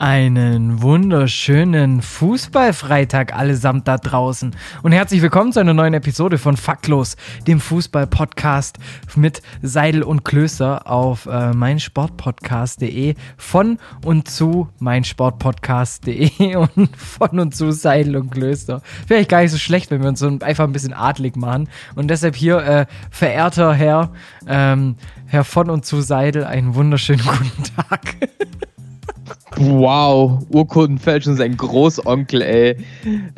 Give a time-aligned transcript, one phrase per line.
[0.00, 4.54] Einen wunderschönen Fußballfreitag allesamt da draußen
[4.84, 7.16] und herzlich willkommen zu einer neuen Episode von Faktlos,
[7.48, 8.78] dem Fußballpodcast
[9.16, 17.72] mit Seidel und Klöster auf äh, meinsportpodcast.de von und zu meinsportpodcast.de und von und zu
[17.72, 18.82] Seidel und Klöster.
[19.08, 22.06] Wäre gar nicht so schlecht, wenn wir uns so einfach ein bisschen adlig machen und
[22.06, 24.12] deshalb hier äh, verehrter Herr,
[24.46, 24.94] ähm,
[25.26, 28.14] Herr von und zu Seidel, einen wunderschönen guten Tag.
[29.56, 32.76] Wow, Urkundenfälschung, sein Großonkel, ey.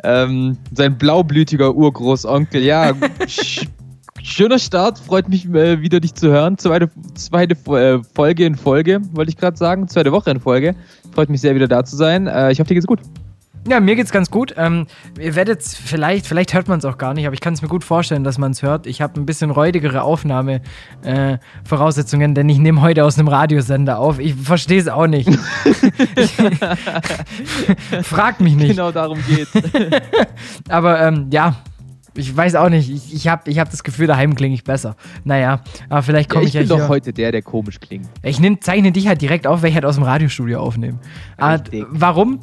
[0.03, 2.93] Ähm, sein blaublütiger Urgroßonkel, ja.
[4.23, 6.57] schöner Start, freut mich äh, wieder, dich zu hören.
[6.57, 9.87] Zweite, zweite äh, Folge in Folge, wollte ich gerade sagen.
[9.87, 10.75] Zweite Woche in Folge.
[11.13, 12.27] Freut mich sehr, wieder da zu sein.
[12.27, 13.01] Äh, ich hoffe, dir geht's gut.
[13.69, 14.55] Ja, mir geht's ganz gut.
[14.57, 14.87] Ähm,
[15.19, 17.67] ihr werdet vielleicht, vielleicht hört man es auch gar nicht, aber ich kann es mir
[17.67, 18.87] gut vorstellen, dass man es hört.
[18.87, 24.17] Ich habe ein bisschen räudigere Aufnahmevoraussetzungen, äh, denn ich nehme heute aus einem Radiosender auf.
[24.19, 25.29] Ich verstehe es auch nicht.
[28.01, 28.69] Fragt mich nicht.
[28.69, 29.51] Genau darum geht's.
[30.69, 31.57] aber ähm, ja,
[32.15, 32.89] ich weiß auch nicht.
[32.89, 34.95] Ich, ich habe ich hab das Gefühl, daheim klinge ich besser.
[35.23, 38.09] Naja, aber vielleicht komme ja, ich, ich ja bin doch heute der, der komisch klingt.
[38.23, 40.99] Ich nehm, zeichne dich halt direkt auf, weil ich halt aus dem Radiostudio aufnehme.
[41.37, 42.39] Aber, warum?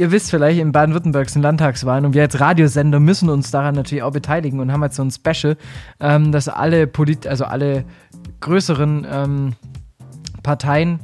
[0.00, 4.02] Ihr wisst vielleicht, in Baden-Württemberg sind Landtagswahlen und wir als Radiosender müssen uns daran natürlich
[4.02, 5.58] auch beteiligen und haben jetzt so ein Special,
[6.00, 7.84] ähm, dass alle Polit also alle
[8.40, 9.52] größeren ähm,
[10.42, 11.00] Parteien,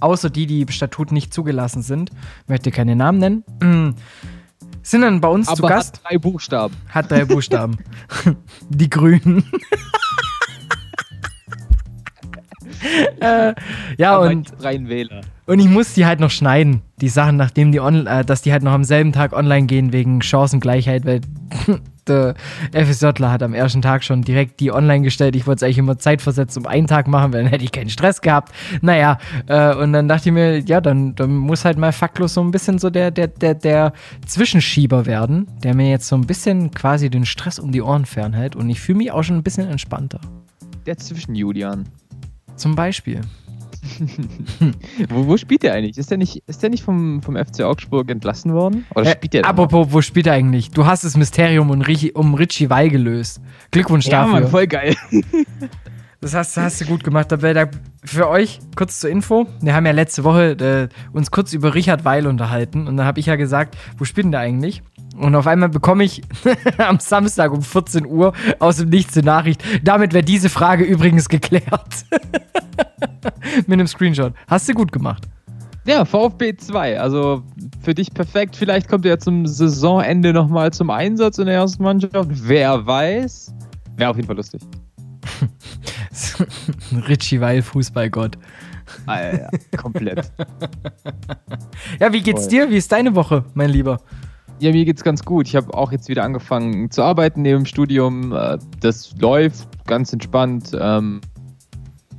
[0.00, 2.10] außer die, die im Statut nicht zugelassen sind,
[2.46, 3.44] möchte keine Namen nennen,
[4.82, 5.96] sind dann bei uns Aber zu Gast.
[5.98, 6.74] Hat drei Buchstaben.
[6.88, 7.76] Hat drei Buchstaben.
[8.70, 9.44] die Grünen.
[13.20, 13.54] äh,
[13.96, 14.48] ja, Aber und.
[14.60, 15.20] Freien Wähler.
[15.46, 18.52] Und ich muss die halt noch schneiden, die Sachen, nachdem die on, äh, dass die
[18.52, 21.22] halt noch am selben Tag online gehen wegen Chancengleichheit, weil
[22.08, 22.34] der
[22.72, 25.36] FSJler hat am ersten Tag schon direkt die online gestellt.
[25.36, 27.90] Ich wollte es eigentlich immer zeitversetzt um einen Tag machen, weil dann hätte ich keinen
[27.90, 28.52] Stress gehabt.
[28.82, 32.42] Naja, äh, und dann dachte ich mir, ja, dann, dann muss halt mal faktlos so
[32.42, 33.92] ein bisschen so der, der, der, der
[34.26, 38.56] Zwischenschieber werden, der mir jetzt so ein bisschen quasi den Stress um die Ohren fernhält
[38.56, 40.20] und ich fühle mich auch schon ein bisschen entspannter.
[40.86, 41.84] Der Zwischenjulian.
[42.58, 43.20] Zum Beispiel.
[45.08, 45.96] wo, wo, spielt der eigentlich?
[45.96, 48.84] Ist der nicht, ist der nicht vom, vom FC Augsburg entlassen worden?
[48.94, 50.70] Oder spielt der äh, Apropos, wo spielt er eigentlich?
[50.70, 51.80] Du hast das Mysterium um,
[52.14, 53.40] um Richie Weil gelöst.
[53.70, 54.40] Glückwunsch ja, dafür.
[54.40, 54.94] Mann, voll geil.
[56.20, 57.32] Das hast, hast, du gut gemacht.
[58.04, 62.04] Für euch, kurz zur Info, wir haben ja letzte Woche äh, uns kurz über Richard
[62.04, 64.82] Weil unterhalten und dann habe ich ja gesagt, wo spielt denn der eigentlich?
[65.18, 66.22] Und auf einmal bekomme ich
[66.78, 69.62] am Samstag um 14 Uhr aus dem Nichts eine Nachricht.
[69.82, 72.04] Damit wäre diese Frage übrigens geklärt.
[73.66, 74.32] Mit einem Screenshot.
[74.46, 75.24] Hast du gut gemacht.
[75.86, 77.00] Ja, VfB 2.
[77.00, 77.42] Also
[77.82, 78.56] für dich perfekt.
[78.56, 82.28] Vielleicht kommt er zum Saisonende nochmal zum Einsatz in der ersten Mannschaft.
[82.28, 83.54] Wer weiß.
[83.96, 84.60] Wäre auf jeden Fall lustig.
[87.08, 88.38] Richie Weil, Fußballgott.
[89.06, 89.48] Ja.
[89.76, 90.30] komplett.
[92.00, 92.70] ja, wie geht's dir?
[92.70, 94.00] Wie ist deine Woche, mein Lieber?
[94.60, 95.46] Ja, mir geht's ganz gut.
[95.46, 98.32] Ich habe auch jetzt wieder angefangen zu arbeiten neben dem Studium.
[98.32, 100.72] Äh, das läuft ganz entspannt.
[100.78, 101.20] Ähm,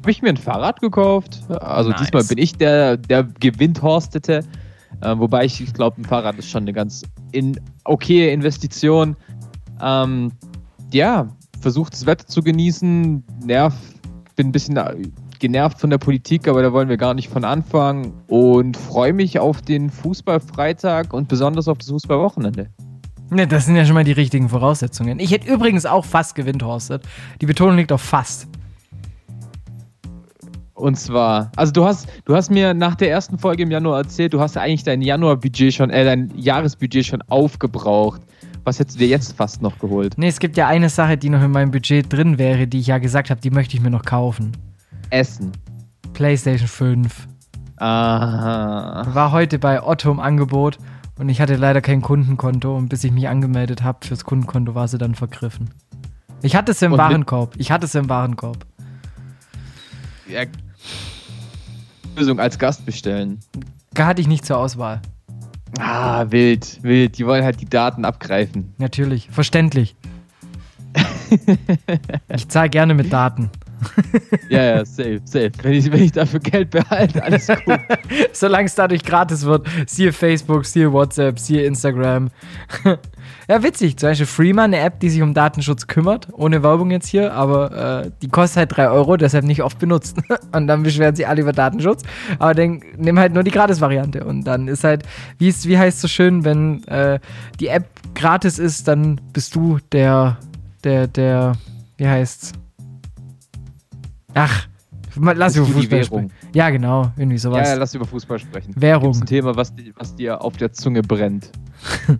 [0.01, 1.41] habe ich mir ein Fahrrad gekauft.
[1.49, 2.01] Also nice.
[2.01, 4.45] diesmal bin ich der, der gewinnt-horstete.
[5.01, 9.17] Äh, wobei ich, ich glaube, ein Fahrrad ist schon eine ganz in, okay Investition.
[9.81, 10.31] Ähm,
[10.93, 11.27] ja,
[11.59, 13.23] versucht das Wetter zu genießen.
[13.43, 13.75] Nerv,
[14.35, 14.77] bin ein bisschen
[15.39, 18.13] genervt von der Politik, aber da wollen wir gar nicht von anfangen.
[18.27, 22.69] Und freue mich auf den Fußballfreitag und besonders auf das Fußballwochenende.
[23.31, 25.19] Ne, das sind ja schon mal die richtigen Voraussetzungen.
[25.19, 27.03] Ich hätte übrigens auch fast gewinnt, Horstet.
[27.41, 28.47] Die Betonung liegt auf fast.
[30.73, 34.33] Und zwar, also du hast, du hast mir nach der ersten Folge im Januar erzählt,
[34.33, 38.21] du hast ja eigentlich dein Januarbudget schon, äh, dein Jahresbudget schon aufgebraucht.
[38.63, 40.13] Was hättest du dir jetzt fast noch geholt?
[40.17, 42.87] Nee, es gibt ja eine Sache, die noch in meinem Budget drin wäre, die ich
[42.87, 44.53] ja gesagt habe, die möchte ich mir noch kaufen.
[45.09, 45.51] Essen.
[46.13, 47.27] PlayStation 5.
[47.77, 49.07] Aha.
[49.13, 50.77] War heute bei Otto im Angebot
[51.17, 54.87] und ich hatte leider kein Kundenkonto und bis ich mich angemeldet habe fürs Kundenkonto war
[54.87, 55.69] sie dann vergriffen.
[56.41, 57.55] Ich hatte es im und Warenkorb.
[57.57, 58.65] Ich hatte es im Warenkorb.
[60.27, 60.43] Ja.
[62.15, 63.39] Lösung als Gast bestellen.
[63.97, 65.01] Hatte ich nicht zur Auswahl.
[65.77, 67.17] Ah, wild, wild.
[67.17, 68.73] Die wollen halt die Daten abgreifen.
[68.77, 69.95] Natürlich, verständlich.
[72.27, 73.49] ich zahle gerne mit Daten.
[74.49, 75.51] ja, ja, safe, safe.
[75.61, 77.79] Wenn ich, wenn ich dafür Geld behalte, alles gut.
[78.33, 82.29] Solange es dadurch gratis wird, siehe Facebook, siehe WhatsApp, siehe Instagram.
[83.47, 83.97] ja, witzig.
[83.97, 86.27] Zum Beispiel Freeman, eine App, die sich um Datenschutz kümmert.
[86.33, 90.17] Ohne Werbung jetzt hier, aber äh, die kostet halt 3 Euro, deshalb nicht oft benutzt.
[90.51, 92.03] und dann beschweren sie alle über Datenschutz.
[92.39, 94.23] Aber dann nimm halt nur die Gratis-Variante.
[94.23, 95.03] Und dann ist halt,
[95.37, 97.19] wie, ist, wie heißt es so schön, wenn äh,
[97.59, 97.85] die App
[98.15, 100.37] gratis ist, dann bist du der,
[100.83, 101.53] der, der,
[101.97, 102.53] wie heißt's?
[104.33, 104.67] Ach,
[105.15, 106.31] lass über Fußball sprechen.
[106.53, 107.67] Ja, genau, irgendwie sowas.
[107.67, 108.73] Ja, ja, lass über Fußball sprechen.
[108.75, 109.09] Währung.
[109.09, 111.51] Das ist ein Thema, was, was dir auf der Zunge brennt.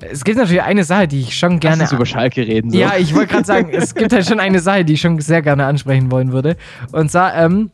[0.00, 1.82] es gibt natürlich eine Sache, die ich schon gerne.
[1.82, 2.70] Lass uns über Schalke reden.
[2.70, 2.78] So.
[2.78, 5.42] Ja, ich wollte gerade sagen, es gibt halt schon eine Sache, die ich schon sehr
[5.42, 6.56] gerne ansprechen wollen würde.
[6.92, 7.70] Und zwar, ähm,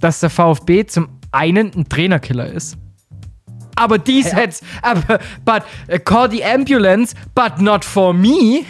[0.00, 2.78] dass der VfB zum einen ein Trainerkiller ist
[3.78, 4.28] aber die ja.
[4.28, 8.64] Sets, aber, but uh, call the ambulance, but not for me.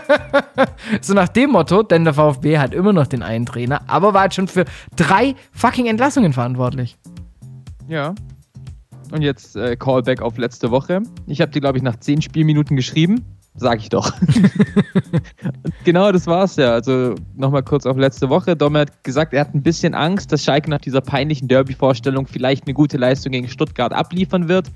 [1.00, 4.22] so nach dem Motto, denn der VfB hat immer noch den einen Trainer, aber war
[4.22, 4.64] halt schon für
[4.96, 6.96] drei fucking Entlassungen verantwortlich.
[7.88, 8.14] Ja.
[9.10, 11.02] Und jetzt äh, Callback auf letzte Woche.
[11.26, 13.24] Ich habe dir, glaube ich, nach zehn Spielminuten geschrieben.
[13.54, 14.12] Sag ich doch.
[15.84, 16.72] genau, das war's ja.
[16.72, 18.56] Also nochmal kurz auf letzte Woche.
[18.56, 22.66] Dom hat gesagt, er hat ein bisschen Angst, dass Schalke nach dieser peinlichen Derby-Vorstellung vielleicht
[22.66, 24.70] eine gute Leistung gegen Stuttgart abliefern wird.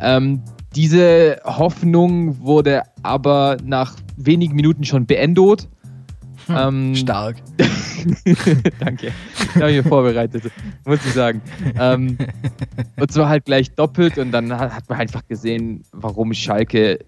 [0.00, 0.42] Ähm,
[0.74, 5.68] diese Hoffnung wurde aber nach wenigen Minuten schon beendet.
[6.46, 7.36] Hm, ähm, stark.
[8.80, 9.12] Danke.
[9.54, 10.42] Ich habe mich vorbereitet,
[10.84, 11.40] muss ich sagen.
[11.78, 12.18] Ähm,
[12.96, 16.98] und zwar halt gleich doppelt und dann hat man einfach gesehen, warum Schalke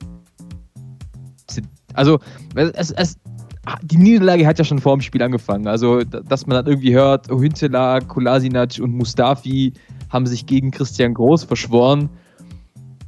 [1.97, 2.21] also,
[2.55, 3.19] es, es,
[3.83, 5.67] die Niederlage hat ja schon vor dem Spiel angefangen.
[5.67, 9.73] Also, dass man dann irgendwie hört, Hüntela, Kolasinac und Mustafi
[10.11, 12.09] haben sich gegen Christian Groß verschworen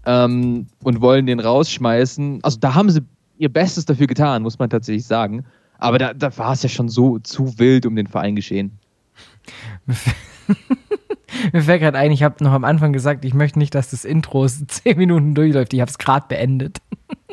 [0.06, 2.40] ähm, und wollen den rausschmeißen.
[2.42, 3.02] Also, da haben sie
[3.38, 5.44] ihr Bestes dafür getan, muss man tatsächlich sagen.
[5.78, 8.72] Aber da, da war es ja schon so zu wild um den Verein geschehen.
[11.52, 14.04] Mir fällt gerade ein, ich habe noch am Anfang gesagt, ich möchte nicht, dass das
[14.04, 15.72] Intro zehn Minuten durchläuft.
[15.72, 16.78] Ich habe es gerade beendet.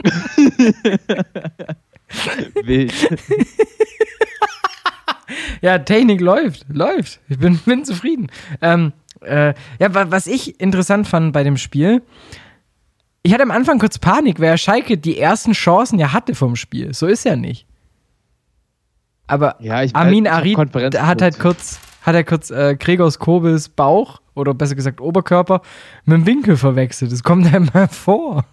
[2.64, 2.94] Wild.
[5.62, 7.20] ja, Technik läuft, läuft.
[7.28, 8.28] Ich bin, bin zufrieden.
[8.62, 12.04] Ähm, äh, ja, was ich interessant fand bei dem Spiel,
[13.24, 16.94] ich hatte am Anfang kurz Panik, wer Schalke die ersten Chancen ja hatte vom Spiel.
[16.94, 17.66] So ist ja nicht.
[19.26, 24.54] Aber ja, Armin Arid hat halt kurz, hat er kurz äh, Gregors Kobels Bauch oder
[24.54, 25.62] besser gesagt Oberkörper
[26.06, 27.12] mit dem Winkel verwechselt.
[27.12, 28.46] Das kommt einem mal vor.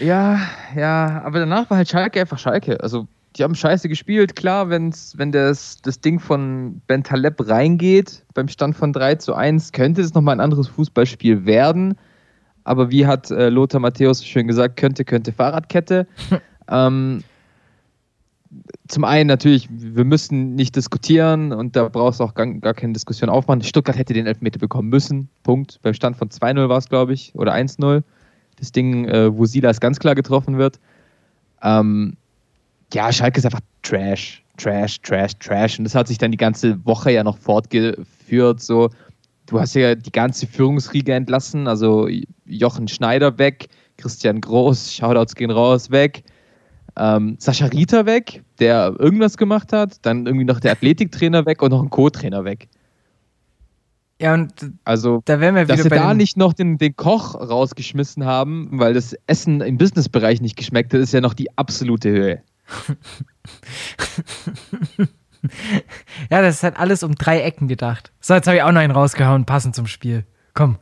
[0.00, 0.40] Ja,
[0.74, 2.80] ja, aber danach war halt Schalke einfach Schalke.
[2.82, 3.06] Also,
[3.36, 4.36] die haben scheiße gespielt.
[4.36, 9.34] Klar, wenn's, wenn das, das Ding von Ben Taleb reingeht, beim Stand von 3 zu
[9.34, 11.96] 1, könnte es nochmal ein anderes Fußballspiel werden.
[12.64, 16.06] Aber wie hat äh, Lothar Matthäus schön gesagt, könnte, könnte Fahrradkette.
[16.70, 17.22] ähm,
[18.88, 22.92] zum einen natürlich, wir müssen nicht diskutieren und da brauchst du auch gar, gar, keine
[22.92, 23.62] Diskussion aufmachen.
[23.62, 25.28] Stuttgart hätte den Elfmeter bekommen müssen.
[25.42, 25.78] Punkt.
[25.82, 28.02] Beim Stand von 2-0 war es, glaube ich, oder 1-0
[28.56, 30.78] das Ding, äh, wo Silas ganz klar getroffen wird.
[31.62, 32.16] Ähm,
[32.92, 35.78] ja, Schalke ist einfach Trash, Trash, Trash, Trash.
[35.78, 38.60] Und das hat sich dann die ganze Woche ja noch fortgeführt.
[38.60, 38.90] So,
[39.46, 42.08] du hast ja die ganze Führungsriege entlassen, also
[42.44, 46.22] Jochen Schneider weg, Christian Groß, Shoutouts gehen raus, weg.
[46.98, 51.70] Ähm, Sascha Rieter weg, der irgendwas gemacht hat, dann irgendwie noch der Athletiktrainer weg und
[51.70, 52.68] noch ein Co-Trainer weg.
[54.18, 57.34] Ja, und also, da wären wir wieder dass sie da nicht noch den, den Koch
[57.34, 62.10] rausgeschmissen haben, weil das Essen im Businessbereich nicht geschmeckt hat, ist ja noch die absolute
[62.10, 62.42] Höhe.
[66.30, 68.10] ja, das ist halt alles um drei Ecken gedacht.
[68.20, 70.24] So, jetzt habe ich auch noch einen rausgehauen, passend zum Spiel.
[70.54, 70.78] Komm.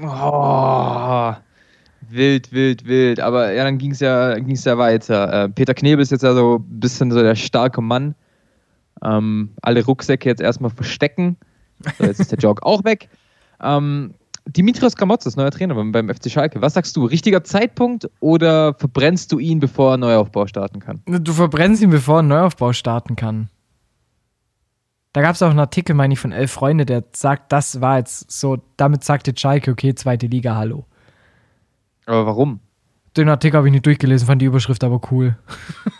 [0.00, 1.34] Oh,
[2.08, 3.20] wild, wild, wild.
[3.20, 5.44] Aber ja, dann ging es ja, ging's ja weiter.
[5.44, 8.14] Äh, Peter Knebel ist jetzt ja so ein bisschen so der starke Mann.
[9.04, 11.36] Ähm, alle Rucksäcke jetzt erstmal verstecken
[11.98, 13.08] so, jetzt ist der Joke auch weg.
[13.60, 14.14] Ähm,
[14.46, 16.62] Dimitrios Gramotzes, neuer Trainer beim, beim, FC Schalke.
[16.62, 17.04] Was sagst du?
[17.04, 21.02] Richtiger Zeitpunkt oder verbrennst du ihn, bevor ein Neuaufbau starten kann?
[21.06, 23.50] Du verbrennst ihn, bevor ein Neuaufbau starten kann.
[25.12, 27.98] Da gab es auch einen Artikel, meine ich, von Elf Freunde, der sagt, das war
[27.98, 30.86] jetzt so, damit sagte Schalke, okay, zweite Liga, hallo.
[32.06, 32.60] Aber warum?
[33.16, 35.36] Den Artikel habe ich nicht durchgelesen, fand die Überschrift aber cool.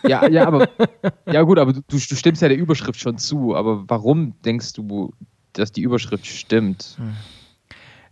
[0.07, 0.69] Ja, ja, aber
[1.25, 3.55] ja gut, aber du, du stimmst ja der Überschrift schon zu.
[3.55, 5.13] Aber warum denkst du,
[5.53, 6.97] dass die Überschrift stimmt.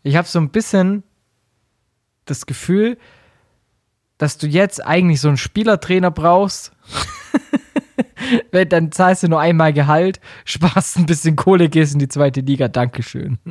[0.03, 1.03] Ich habe so ein bisschen
[2.25, 2.97] das Gefühl,
[4.17, 6.71] dass du jetzt eigentlich so einen Spielertrainer brauchst.
[8.51, 12.67] Dann zahlst du nur einmal Gehalt, sparst ein bisschen Kohle, gehst in die zweite Liga.
[12.67, 13.37] Dankeschön.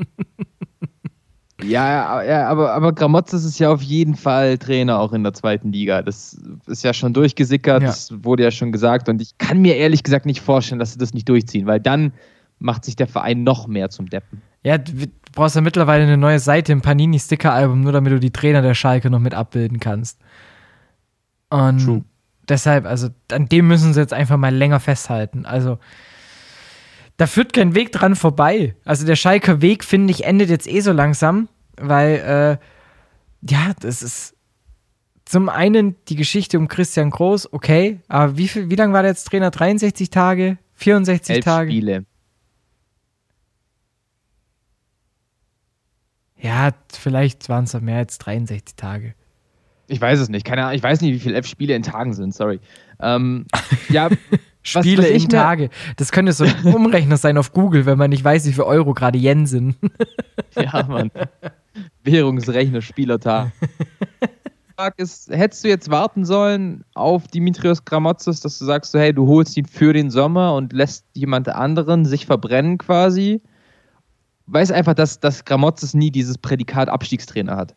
[1.64, 5.72] Ja, ja aber, aber Gramotzes ist ja auf jeden Fall Trainer auch in der zweiten
[5.72, 6.02] Liga.
[6.02, 7.88] Das ist ja schon durchgesickert, ja.
[7.88, 9.08] das wurde ja schon gesagt.
[9.08, 12.12] Und ich kann mir ehrlich gesagt nicht vorstellen, dass sie das nicht durchziehen, weil dann
[12.58, 14.42] macht sich der Verein noch mehr zum Deppen.
[14.62, 14.92] Ja, du
[15.32, 19.10] brauchst ja mittlerweile eine neue Seite im Panini-Sticker-Album, nur damit du die Trainer der Schalke
[19.10, 20.20] noch mit abbilden kannst.
[21.50, 22.04] Und True.
[22.48, 25.46] deshalb, also an dem müssen sie jetzt einfach mal länger festhalten.
[25.46, 25.78] Also
[27.16, 28.74] da führt kein Weg dran vorbei.
[28.84, 34.02] Also der Schalker Weg, finde ich, endet jetzt eh so langsam, weil, äh, ja, das
[34.02, 34.34] ist
[35.24, 39.12] zum einen die Geschichte um Christian Groß, okay, aber wie, viel, wie lange war der
[39.12, 39.50] jetzt Trainer?
[39.50, 40.58] 63 Tage?
[40.74, 41.70] 64 Elf Tage?
[41.70, 42.04] Spiele.
[46.38, 49.14] Ja, vielleicht waren es mehr als 63 Tage.
[49.88, 50.44] Ich weiß es nicht.
[50.44, 50.76] Keine Ahnung.
[50.76, 52.34] Ich weiß nicht, wie viele F-Spiele in Tagen sind.
[52.34, 52.60] Sorry.
[53.00, 53.46] Ähm,
[53.88, 54.08] ja,
[54.62, 55.70] Spiele was, was in Tage.
[55.96, 58.94] Das könnte so ein Umrechner sein auf Google, wenn man nicht weiß, wie viele Euro
[58.94, 59.76] gerade Yen sind.
[60.56, 61.10] ja, Mann.
[62.02, 63.52] Währungsrechner, Spielertag.
[64.96, 69.26] ist, hättest du jetzt warten sollen auf Dimitrios Gramotzes, dass du sagst, so, hey, du
[69.26, 73.40] holst ihn für den Sommer und lässt jemand anderen sich verbrennen quasi?
[74.46, 77.74] Weiß einfach, dass, dass Gramotzes nie dieses Prädikat Abstiegstrainer hat.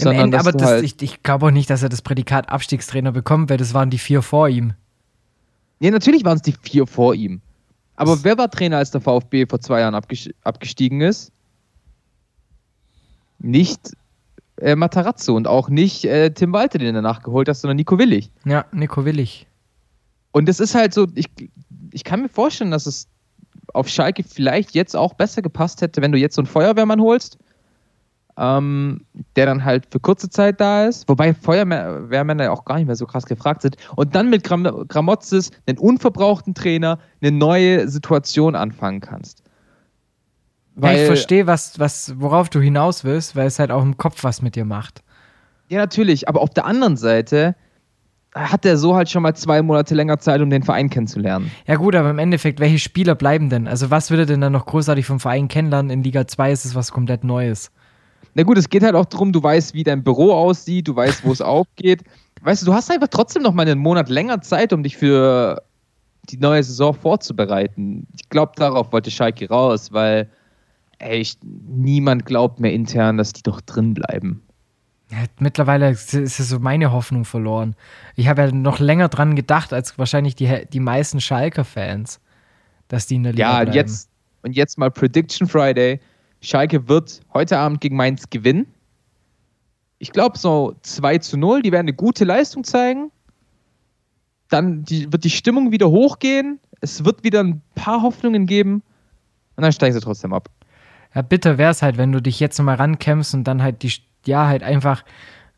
[0.00, 3.12] Im Ende, aber das, halt ich, ich glaube auch nicht, dass er das Prädikat Abstiegstrainer
[3.12, 4.72] bekommt, weil das waren die vier vor ihm.
[5.80, 7.42] Ja, natürlich waren es die vier vor ihm.
[7.94, 11.32] Aber das wer war Trainer, als der VfB vor zwei Jahren abgestiegen ist?
[13.38, 13.92] Nicht
[14.56, 18.30] äh, Matarazzo und auch nicht äh, Tim Walter, den er nachgeholt hat, sondern Nico Willig.
[18.44, 19.46] Ja, Nico Willig.
[20.32, 21.26] Und es ist halt so, ich,
[21.92, 23.08] ich kann mir vorstellen, dass es
[23.74, 27.38] auf Schalke vielleicht jetzt auch besser gepasst hätte, wenn du jetzt so einen Feuerwehrmann holst
[28.38, 32.86] ähm, der dann halt für kurze Zeit da ist, wobei Feuerwehrmänner ja auch gar nicht
[32.86, 37.88] mehr so krass gefragt sind, und dann mit Gram Gramotzes einen unverbrauchten Trainer eine neue
[37.88, 39.42] Situation anfangen kannst.
[40.74, 43.96] Weil, ja, ich verstehe, was, was, worauf du hinaus willst, weil es halt auch im
[43.96, 45.02] Kopf was mit dir macht.
[45.68, 47.56] Ja, natürlich, aber auf der anderen Seite
[48.36, 51.50] hat er so halt schon mal zwei Monate länger Zeit, um den Verein kennenzulernen.
[51.66, 53.66] Ja, gut, aber im Endeffekt, welche Spieler bleiben denn?
[53.66, 55.90] Also, was würde denn dann noch großartig vom Verein kennenlernen?
[55.90, 57.70] In Liga 2 ist es was komplett Neues.
[58.34, 61.24] Na gut, es geht halt auch darum, du weißt, wie dein Büro aussieht, du weißt,
[61.24, 62.02] wo es aufgeht.
[62.42, 65.62] Weißt du, du hast einfach trotzdem noch mal einen Monat länger Zeit, um dich für
[66.28, 68.06] die neue Saison vorzubereiten.
[68.14, 70.28] Ich glaube, darauf wollte Schalke raus, weil
[70.98, 74.42] ich, niemand glaubt mehr intern, dass die doch drin bleiben.
[75.38, 77.76] Mittlerweile ist es so meine Hoffnung verloren.
[78.16, 82.20] Ich habe ja noch länger dran gedacht, als wahrscheinlich die, die meisten Schalker-Fans,
[82.88, 83.72] dass die in der Liga Ja, bleiben.
[83.72, 84.10] jetzt
[84.42, 86.00] und jetzt mal Prediction Friday.
[86.40, 88.66] Schalke wird heute Abend gegen Mainz gewinnen.
[89.98, 91.62] Ich glaube so 2 zu 0.
[91.62, 93.10] Die werden eine gute Leistung zeigen.
[94.48, 96.60] Dann die, wird die Stimmung wieder hochgehen.
[96.80, 98.82] Es wird wieder ein paar Hoffnungen geben.
[99.56, 100.48] Und dann steigen sie trotzdem ab.
[101.14, 103.92] Ja, bitter wäre es halt, wenn du dich jetzt nochmal rankämpfst und dann halt die,
[104.28, 105.04] ja, halt einfach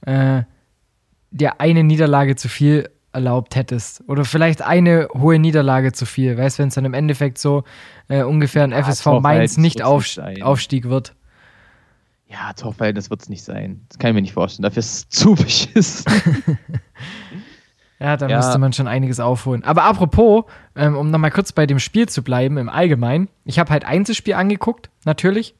[0.02, 0.42] äh,
[1.30, 4.02] dir eine Niederlage zu viel erlaubt hättest.
[4.06, 6.36] Oder vielleicht eine hohe Niederlage zu viel.
[6.36, 7.64] Weißt du, wenn es dann im Endeffekt so
[8.08, 10.06] äh, ungefähr ein ja, FSV Mainz nicht auf,
[10.42, 11.14] Aufstieg wird.
[12.26, 13.86] Ja, Torverhältnis wird es nicht sein.
[13.88, 14.64] Das kann ich mir nicht vorstellen.
[14.64, 16.04] Dafür ist es zu beschissen.
[17.98, 18.36] ja, da ja.
[18.36, 19.64] müsste man schon einiges aufholen.
[19.64, 20.44] Aber apropos,
[20.76, 23.28] ähm, um nochmal kurz bei dem Spiel zu bleiben, im Allgemeinen.
[23.44, 25.54] Ich habe halt Einzelspiel angeguckt, natürlich.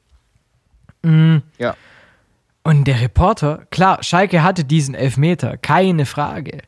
[1.01, 1.41] Mhm.
[1.57, 1.75] Ja.
[2.69, 6.59] Und der Reporter, klar, Schalke hatte diesen Elfmeter, keine Frage.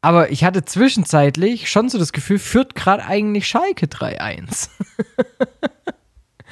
[0.00, 4.70] Aber ich hatte zwischenzeitlich schon so das Gefühl, führt gerade eigentlich Schalke 3-1.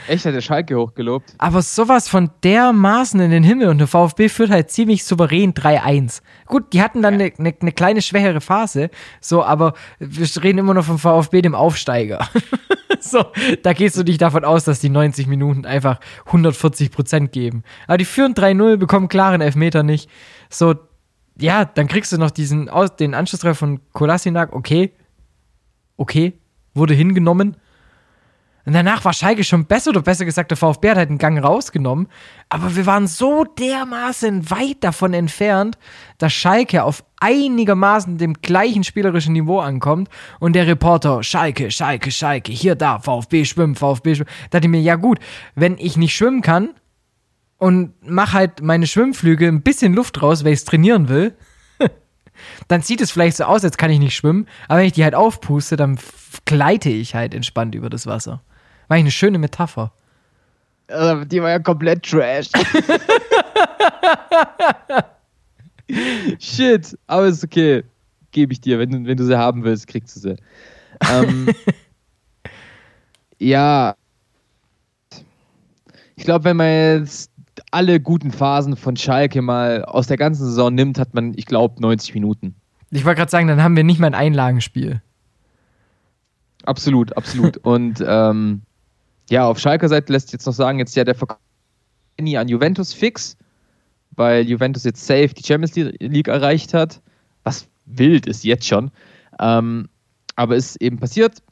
[0.06, 1.34] Echt, hat der Schalke hochgelobt.
[1.38, 6.22] Aber sowas von dermaßen in den Himmel und der VfB führt halt ziemlich souverän 3-1.
[6.46, 7.34] Gut, die hatten dann eine ja.
[7.38, 12.28] ne, ne kleine schwächere Phase, so, aber wir reden immer noch vom VfB, dem Aufsteiger.
[13.10, 13.24] so,
[13.62, 17.64] da gehst du nicht davon aus, dass die 90 Minuten einfach 140 Prozent geben.
[17.86, 20.08] Aber die führen 3-0, bekommen klaren Elfmeter nicht.
[20.48, 20.74] So,
[21.38, 24.92] ja, dann kriegst du noch diesen, den Anschlusstreffer von Kolasinak, okay,
[25.96, 26.34] okay,
[26.74, 27.56] wurde hingenommen.
[28.64, 31.42] Und danach war Schalke schon besser, oder besser gesagt, der VfB hat halt einen Gang
[31.42, 32.08] rausgenommen.
[32.48, 35.78] Aber wir waren so dermaßen weit davon entfernt,
[36.18, 40.08] dass Schalke auf einigermaßen dem gleichen spielerischen Niveau ankommt.
[40.38, 44.30] Und der Reporter, Schalke, Schalke, Schalke, hier, da, VfB schwimmen, VfB schwimmen.
[44.50, 45.18] Da dachte ich mir, ja gut,
[45.54, 46.70] wenn ich nicht schwimmen kann,
[47.62, 51.36] und mache halt meine Schwimmflüge ein bisschen Luft raus, weil ich es trainieren will,
[52.66, 55.04] dann sieht es vielleicht so aus, als kann ich nicht schwimmen, aber wenn ich die
[55.04, 55.96] halt aufpuste, dann
[56.44, 58.42] gleite ich halt entspannt über das Wasser.
[58.92, 59.90] War eine schöne Metapher.
[60.88, 62.50] Also, die war ja komplett trash.
[66.38, 67.84] Shit, aber ist okay.
[68.32, 68.78] Gebe ich dir.
[68.78, 70.36] Wenn, wenn du sie haben willst, kriegst du sie.
[71.10, 71.48] Ähm,
[73.38, 73.94] ja,
[76.16, 76.66] Ich glaube, wenn man
[77.00, 77.30] jetzt
[77.70, 81.80] alle guten Phasen von Schalke mal aus der ganzen Saison nimmt, hat man, ich glaube,
[81.80, 82.56] 90 Minuten.
[82.90, 85.00] Ich wollte gerade sagen, dann haben wir nicht mal ein Einlagenspiel.
[86.66, 87.56] Absolut, absolut.
[87.64, 88.60] Und ähm,
[89.30, 91.38] ja, auf Schalker Seite lässt jetzt noch sagen, jetzt ja der Verkauf
[92.18, 93.36] an Juventus fix,
[94.12, 97.00] weil Juventus jetzt safe die Champions League erreicht hat,
[97.42, 98.90] was wild ist jetzt schon.
[99.40, 99.88] Ähm,
[100.36, 101.42] aber ist eben passiert.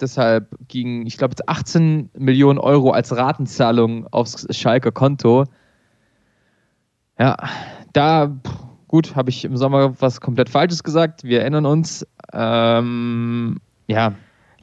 [0.00, 5.44] Deshalb ging, ich glaube, 18 Millionen Euro als Ratenzahlung aufs Schalker Konto.
[7.18, 7.36] Ja,
[7.92, 8.34] da,
[8.88, 11.24] gut, habe ich im Sommer was komplett Falsches gesagt.
[11.24, 12.06] Wir erinnern uns.
[12.32, 13.58] Ähm,
[13.88, 14.14] ja,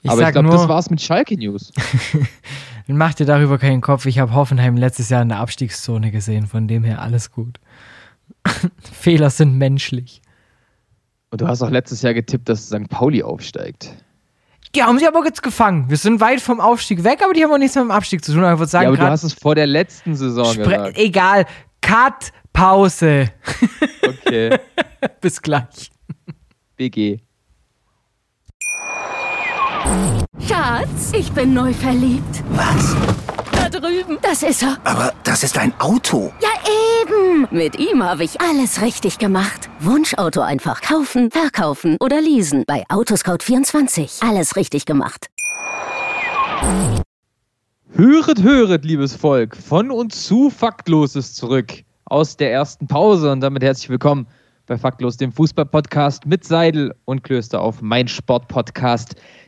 [0.07, 1.71] ich aber ich glaube, das war's mit Schalke News.
[2.87, 4.05] Mach dir darüber keinen Kopf.
[4.05, 6.47] Ich habe Hoffenheim letztes Jahr in der Abstiegszone gesehen.
[6.47, 7.59] Von dem her alles gut.
[8.93, 10.21] Fehler sind menschlich.
[11.29, 12.87] Und du hast auch letztes Jahr getippt, dass St.
[12.89, 13.93] Pauli aufsteigt.
[14.75, 15.89] Die haben sie aber jetzt gefangen.
[15.89, 18.33] Wir sind weit vom Aufstieg weg, aber die haben auch nichts mit dem Abstieg zu
[18.33, 18.43] tun.
[18.43, 20.97] Aber, sagen, ja, aber du hast es vor der letzten Saison gesagt.
[20.97, 21.45] Egal.
[21.81, 23.31] Cut, Pause.
[24.01, 24.57] Okay.
[25.21, 25.91] Bis gleich.
[26.75, 27.19] BG.
[30.47, 32.43] Schatz, ich bin neu verliebt.
[32.49, 32.95] Was?
[33.51, 34.17] Da drüben.
[34.21, 34.77] Das ist er.
[34.83, 36.31] Aber das ist ein Auto.
[36.41, 36.49] Ja,
[37.01, 37.47] eben.
[37.51, 39.69] Mit ihm habe ich alles richtig gemacht.
[39.79, 42.63] Wunschauto einfach kaufen, verkaufen oder leasen.
[42.67, 44.27] Bei Autoscout24.
[44.27, 45.27] Alles richtig gemacht.
[47.93, 49.55] Höret, höret, liebes Volk.
[49.55, 51.73] Von und zu Faktloses zurück
[52.05, 53.31] aus der ersten Pause.
[53.31, 54.27] Und damit herzlich willkommen
[54.65, 59.46] bei Faktlos, dem Fußball-Podcast mit Seidel und Klöster auf meinsportpodcast.de.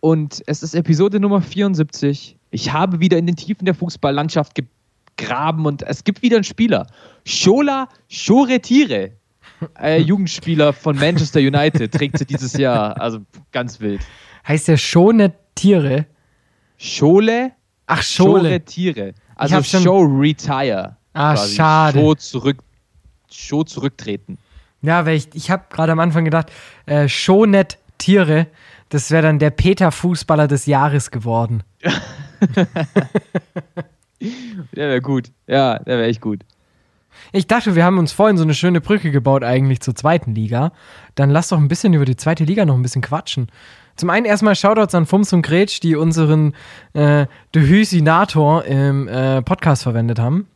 [0.00, 2.36] Und es ist Episode Nummer 74.
[2.50, 4.52] Ich habe wieder in den Tiefen der Fußballlandschaft
[5.16, 6.86] gegraben und es gibt wieder einen Spieler.
[7.24, 9.12] Shola Shoretire,
[9.80, 13.00] äh, Jugendspieler von Manchester United, trägt sie dieses Jahr.
[13.00, 13.20] Also
[13.50, 14.00] ganz wild.
[14.46, 16.06] Heißt der Schone Tiere?
[16.78, 17.52] Schole?
[17.86, 18.42] Ach, Schole.
[18.42, 19.14] Shoretire.
[19.34, 20.96] Also Show Retire.
[21.14, 21.98] Ah, schade.
[21.98, 22.58] Show, zurück,
[23.30, 24.38] Show zurücktreten.
[24.82, 26.50] Ja, weil ich, ich habe gerade am Anfang gedacht,
[26.86, 28.46] äh, Shownet Tiere,
[28.92, 31.62] das wäre dann der Peter Fußballer des Jahres geworden.
[34.20, 35.32] der wäre gut.
[35.46, 36.44] Ja, der wäre echt gut.
[37.32, 40.72] Ich dachte, wir haben uns vorhin so eine schöne Brücke gebaut eigentlich zur zweiten Liga.
[41.14, 43.46] Dann lass doch ein bisschen über die zweite Liga noch ein bisschen quatschen.
[43.96, 46.52] Zum einen erstmal Shoutouts an Fums und Gretsch, die unseren
[46.92, 50.48] äh, Dehysinator im äh, Podcast verwendet haben.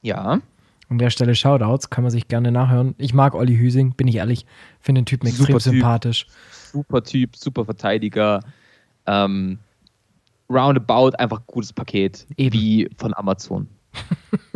[0.00, 0.40] Ja.
[0.88, 2.94] An der Stelle Shoutouts, kann man sich gerne nachhören.
[2.96, 4.46] Ich mag Olli Hüsing, bin ich ehrlich.
[4.80, 6.26] Finde den Typen extrem super sympathisch.
[6.74, 8.40] Super Typ, super Verteidiger.
[9.06, 9.58] Ähm,
[10.50, 12.26] roundabout einfach gutes Paket.
[12.36, 12.52] Eben.
[12.52, 13.68] Wie von Amazon.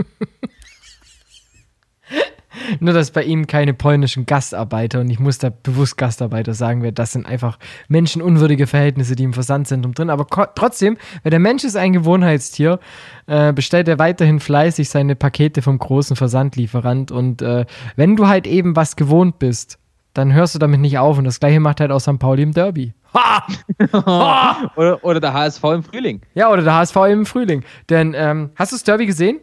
[2.81, 6.91] Nur, dass bei ihm keine polnischen Gastarbeiter, und ich muss da bewusst Gastarbeiter sagen, weil
[6.91, 10.11] das sind einfach menschenunwürdige Verhältnisse, die im Versandzentrum drin.
[10.11, 12.81] Aber trotzdem, weil der Mensch ist ein Gewohnheitstier,
[13.27, 17.13] äh, bestellt er weiterhin fleißig seine Pakete vom großen Versandlieferant.
[17.13, 19.79] Und äh, wenn du halt eben was gewohnt bist,
[20.19, 21.17] dann hörst du damit nicht auf.
[21.17, 22.19] Und das gleiche macht halt auch St.
[22.19, 22.93] Pauli im Derby.
[23.15, 23.47] Ha!
[23.93, 24.73] ha!
[24.77, 26.23] oder, oder, der HSV im Frühling.
[26.35, 27.65] Ja, oder der HSV im Frühling.
[27.89, 29.41] Denn ähm, hast du das Derby gesehen?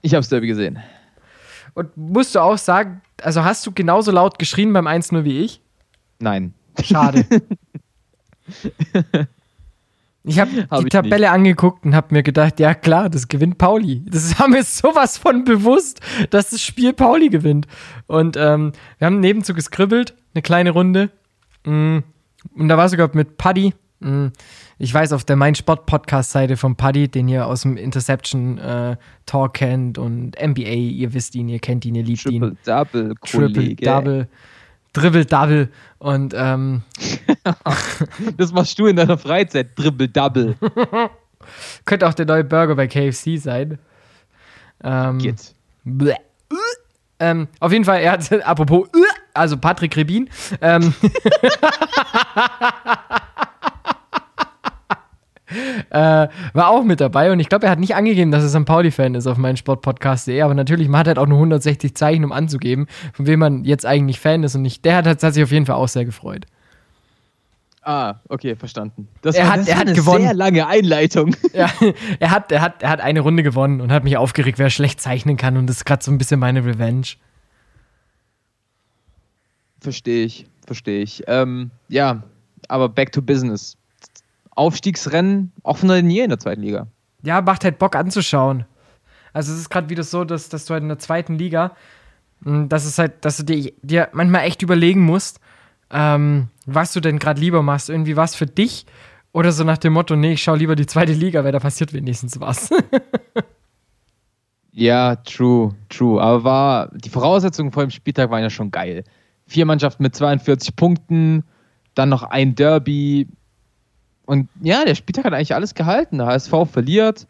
[0.00, 0.78] Ich habe das Derby gesehen.
[1.74, 5.60] Und musst du auch sagen, also hast du genauso laut geschrien beim 1-0 wie ich?
[6.18, 6.54] Nein.
[6.82, 7.26] Schade.
[10.28, 11.30] Ich habe hab die Tabelle nicht.
[11.30, 14.02] angeguckt und habe mir gedacht, ja klar, das gewinnt Pauli.
[14.06, 17.66] Das haben wir sowas von bewusst, dass das Spiel Pauli gewinnt.
[18.06, 21.10] Und ähm, wir haben nebenzu geskribbelt, eine kleine Runde.
[21.64, 21.98] Mm,
[22.54, 23.72] und da war sogar mit Paddy.
[24.00, 24.28] Mm,
[24.78, 28.96] ich weiß, auf der Mein Sport Podcast-Seite von Paddy, den ihr aus dem Interception äh,
[29.26, 32.58] Talk kennt und NBA, ihr wisst ihn, ihr kennt ihn, ihr liebt Triple ihn.
[32.64, 33.52] Double, Triple Double.
[33.52, 34.28] Dribble Double
[35.98, 36.82] und ähm,
[38.36, 40.56] das machst du in deiner Freizeit, Dribble Double.
[41.84, 43.78] Könnte auch der neue Burger bei KFC sein.
[44.82, 45.54] Ähm, Geht.
[47.20, 48.88] Ähm, auf jeden Fall, er hat, apropos,
[49.34, 50.30] also Patrick Rebin,
[50.60, 50.94] ähm,
[55.90, 58.66] äh, war auch mit dabei und ich glaube, er hat nicht angegeben, dass er St.
[58.66, 62.32] Pauli-Fan ist auf meinem Sportpodcast.de, aber natürlich, man hat halt auch nur 160 Zeichen, um
[62.32, 65.52] anzugeben, von wem man jetzt eigentlich Fan ist und ich, der hat, hat sich auf
[65.52, 66.46] jeden Fall auch sehr gefreut.
[67.82, 69.08] Ah, okay, verstanden.
[69.22, 70.24] Das er war, hat, das er hat eine gewonnen.
[70.24, 71.34] sehr lange Einleitung.
[71.54, 71.70] Ja,
[72.20, 75.00] er hat, er, hat, er hat eine Runde gewonnen und hat mich aufgeregt, wer schlecht
[75.00, 77.06] zeichnen kann und das ist gerade so ein bisschen meine Revenge.
[79.80, 81.22] Verstehe ich, verstehe ich.
[81.26, 82.22] Ähm, ja,
[82.68, 83.78] aber back to business.
[84.58, 86.86] Aufstiegsrennen offener denn je in der zweiten Liga.
[87.22, 88.64] Ja, macht halt Bock anzuschauen.
[89.32, 91.72] Also es ist gerade wieder so, dass, dass du halt in der zweiten Liga,
[92.44, 95.40] hm, dass es halt, dass du dir, dir manchmal echt überlegen musst,
[95.90, 97.88] ähm, was du denn gerade lieber machst.
[97.88, 98.86] Irgendwie was für dich
[99.32, 101.92] Oder so nach dem Motto, nee, ich schaue lieber die zweite Liga, weil da passiert
[101.92, 102.70] wenigstens was.
[104.72, 106.20] ja, true, true.
[106.20, 109.04] Aber war, die Voraussetzungen vor dem Spieltag waren ja schon geil.
[109.46, 111.44] Vier Mannschaften mit 42 Punkten,
[111.94, 113.28] dann noch ein Derby.
[114.28, 116.18] Und ja, der Spieltag hat eigentlich alles gehalten.
[116.18, 117.26] Der HSV verliert,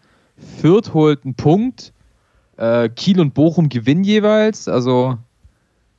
[0.60, 1.92] Fürth holt einen Punkt,
[2.56, 4.66] äh, Kiel und Bochum gewinnen jeweils.
[4.66, 5.16] Also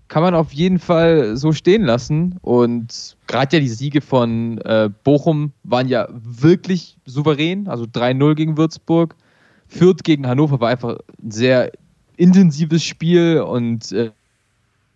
[0.09, 2.37] kann man auf jeden Fall so stehen lassen.
[2.41, 7.69] Und gerade ja die Siege von äh, Bochum waren ja wirklich souverän.
[7.69, 9.15] Also 3-0 gegen Würzburg.
[9.69, 11.71] Fürth gegen Hannover war einfach ein sehr
[12.17, 14.11] intensives Spiel und äh,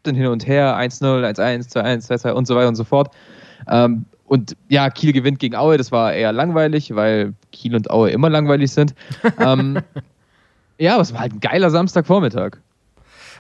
[0.04, 3.16] dann hin und her 1-0, 1-1, 2-1, 2-2 und so weiter und so fort.
[3.70, 8.10] Ähm, und ja, Kiel gewinnt gegen Aue, das war eher langweilig, weil Kiel und Aue
[8.10, 8.96] immer langweilig sind.
[9.40, 9.80] ähm,
[10.80, 12.58] ja, aber es war halt ein geiler Samstagvormittag.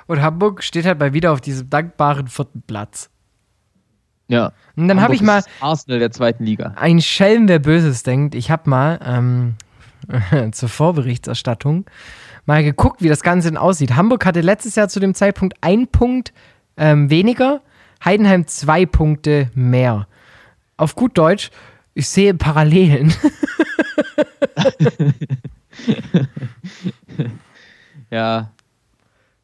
[0.05, 3.09] Und Hamburg steht halt mal wieder auf diesem dankbaren vierten Platz.
[4.27, 4.51] Ja.
[4.75, 5.43] Und dann habe ich mal.
[5.61, 6.73] Arsenal der zweiten Liga.
[6.75, 8.35] Ein Schelm, wer Böses denkt.
[8.35, 9.55] Ich habe mal ähm,
[10.51, 11.85] zur Vorberichterstattung
[12.45, 13.95] mal geguckt, wie das Ganze denn aussieht.
[13.95, 16.33] Hamburg hatte letztes Jahr zu dem Zeitpunkt ein Punkt
[16.77, 17.61] ähm, weniger,
[18.05, 20.05] Heidenheim zwei Punkte mehr.
[20.77, 21.51] Auf gut Deutsch,
[21.93, 23.13] ich sehe Parallelen.
[28.11, 28.51] ja,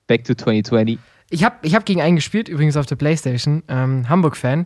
[0.07, 0.97] back to 2020.
[1.29, 4.65] Ich habe ich hab gegen einen gespielt, übrigens auf der Playstation, ähm, Hamburg-Fan.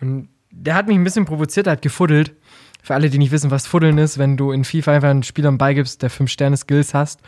[0.00, 2.34] Und der hat mich ein bisschen provoziert, er hat gefuddelt.
[2.82, 5.50] Für alle, die nicht wissen, was Fuddeln ist, wenn du in FIFA einfach einen Spieler
[5.52, 7.20] beigibst, der 5-Sterne-Skills hast,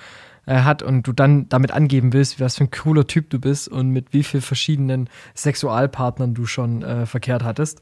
[0.47, 3.69] äh, hat und du dann damit angeben willst, was für ein cooler Typ du bist
[3.69, 7.81] und mit wie vielen verschiedenen Sexualpartnern du schon äh, verkehrt hattest.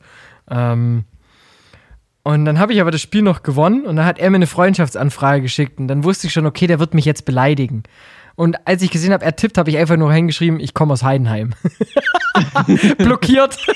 [0.50, 1.04] Ähm,
[2.22, 4.46] und dann habe ich aber das Spiel noch gewonnen und dann hat er mir eine
[4.46, 7.84] Freundschaftsanfrage geschickt und dann wusste ich schon, okay, der wird mich jetzt beleidigen.
[8.34, 11.02] Und als ich gesehen habe, er tippt, habe ich einfach nur hingeschrieben, ich komme aus
[11.02, 11.54] Heidenheim.
[12.98, 13.56] Blockiert.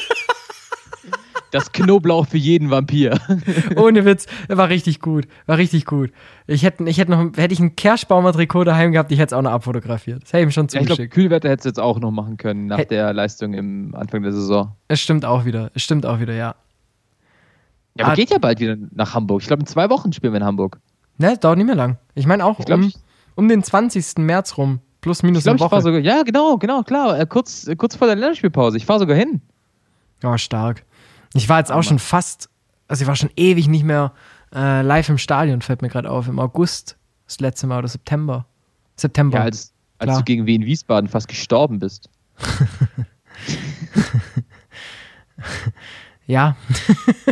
[1.52, 3.20] Das Knoblauch für jeden Vampir.
[3.76, 6.10] Ohne Witz, war richtig gut, war richtig gut.
[6.46, 9.38] Ich hätte, ich hätte noch, hätte ich ein Kerschbaumer Trikot daheim gehabt, ich hätte es
[9.38, 10.22] auch noch abfotografiert.
[10.22, 10.88] Das hätte ich ihm schon zugeschickt.
[10.88, 12.86] Ja, ich glaube, Kühlwetter hätte es jetzt auch noch machen können nach hey.
[12.86, 14.72] der Leistung im Anfang der Saison.
[14.88, 16.54] Es stimmt auch wieder, es stimmt auch wieder, ja.
[17.98, 19.42] Ja, aber ah, geht ja bald wieder nach Hamburg.
[19.42, 20.80] Ich glaube, in zwei Wochen spielen wir in Hamburg.
[21.18, 21.98] Ne, dauert nicht mehr lang.
[22.14, 22.90] Ich meine auch, ich glaub, um,
[23.34, 24.18] um den 20.
[24.18, 24.80] März rum.
[25.02, 25.76] Plus, minus ich glaub, eine Woche.
[25.76, 27.20] Ich sogar, ja, genau, genau, klar.
[27.20, 28.78] Äh, kurz, äh, kurz vor der Länderspielpause.
[28.78, 29.42] Ich fahre sogar hin.
[30.22, 30.84] Ja, stark.
[31.34, 32.48] Ich war jetzt auch schon fast,
[32.88, 34.12] also ich war schon ewig nicht mehr
[34.54, 36.28] äh, live im Stadion, fällt mir gerade auf.
[36.28, 38.46] Im August, das letzte Mal, oder September.
[38.96, 39.38] September.
[39.38, 42.10] Ja, als, als du gegen Wien Wiesbaden fast gestorben bist.
[46.26, 46.56] ja.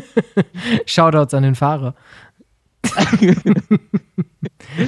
[0.86, 1.94] Shoutouts an den Fahrer.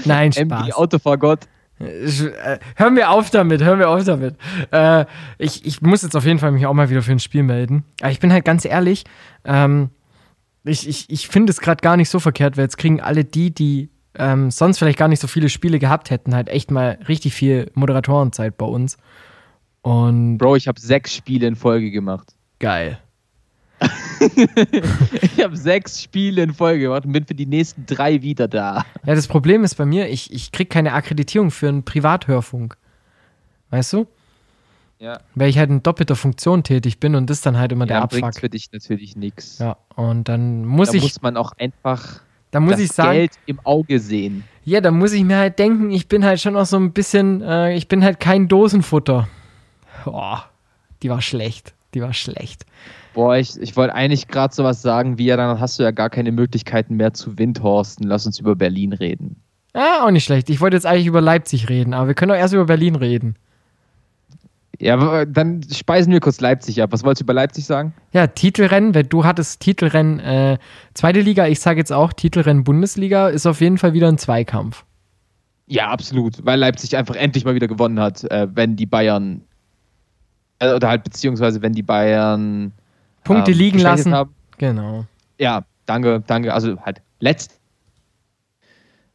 [0.04, 0.66] Nein, Spaß.
[0.66, 1.44] MD Autofahrgott.
[1.44, 1.48] Äh,
[2.76, 4.36] hör mir auf damit, hör mir auf damit.
[4.70, 5.06] Äh,
[5.38, 7.84] ich, ich muss jetzt auf jeden Fall mich auch mal wieder für ein Spiel melden.
[8.00, 9.04] Aber ich bin halt ganz ehrlich,
[9.44, 9.90] ähm,
[10.64, 13.52] ich, ich, ich finde es gerade gar nicht so verkehrt, weil jetzt kriegen alle die,
[13.52, 17.34] die ähm, sonst vielleicht gar nicht so viele Spiele gehabt hätten, halt echt mal richtig
[17.34, 18.98] viel Moderatorenzeit bei uns.
[19.82, 22.34] Und Bro, ich habe sechs Spiele in Folge gemacht.
[22.58, 22.98] Geil.
[25.22, 28.84] ich habe sechs Spiele in Folge gemacht und bin für die nächsten drei wieder da.
[29.06, 32.76] Ja, das Problem ist bei mir, ich, ich kriege keine Akkreditierung für einen Privathörfunk.
[33.70, 34.06] Weißt du?
[34.98, 35.20] Ja.
[35.34, 38.02] Weil ich halt in doppelter Funktion tätig bin und das dann halt immer ja, der
[38.02, 38.38] Abfuck.
[38.38, 39.58] für dich natürlich nichts.
[39.58, 41.02] Ja, und dann muss da ich.
[41.02, 42.20] muss man auch einfach
[42.52, 44.44] da muss das ich sagen, Geld im Auge sehen.
[44.64, 47.40] Ja, da muss ich mir halt denken, ich bin halt schon auch so ein bisschen,
[47.40, 49.26] äh, ich bin halt kein Dosenfutter.
[50.04, 50.44] Boah,
[51.02, 51.74] die war schlecht.
[51.94, 52.66] Die war schlecht.
[53.14, 56.10] Boah, ich, ich wollte eigentlich gerade sowas sagen wie, ja, dann hast du ja gar
[56.10, 58.06] keine Möglichkeiten mehr zu Windhorsten.
[58.06, 59.36] Lass uns über Berlin reden.
[59.74, 60.50] Ah, auch nicht schlecht.
[60.50, 63.36] Ich wollte jetzt eigentlich über Leipzig reden, aber wir können doch erst über Berlin reden.
[64.78, 66.90] Ja, dann speisen wir kurz Leipzig ab.
[66.92, 67.94] Was wolltest du über Leipzig sagen?
[68.12, 70.58] Ja, Titelrennen, weil du hattest Titelrennen äh,
[70.94, 74.84] zweite Liga, ich sage jetzt auch Titelrennen Bundesliga, ist auf jeden Fall wieder ein Zweikampf.
[75.66, 79.42] Ja, absolut, weil Leipzig einfach endlich mal wieder gewonnen hat, äh, wenn die Bayern,
[80.58, 82.72] äh, oder halt beziehungsweise wenn die Bayern
[83.24, 84.12] Punkte ähm, liegen lassen.
[84.12, 84.34] Haben.
[84.58, 85.06] Genau.
[85.38, 86.52] Ja, danke, danke.
[86.52, 87.58] Also halt letzt.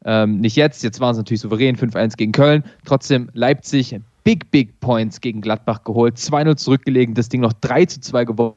[0.06, 2.64] Ähm, nicht jetzt, jetzt waren es natürlich souverän, 5-1 gegen Köln.
[2.86, 8.56] Trotzdem Leipzig, Big, Big Points gegen Gladbach geholt, 2-0 zurückgelegen, das Ding noch 3-2 gewonnen.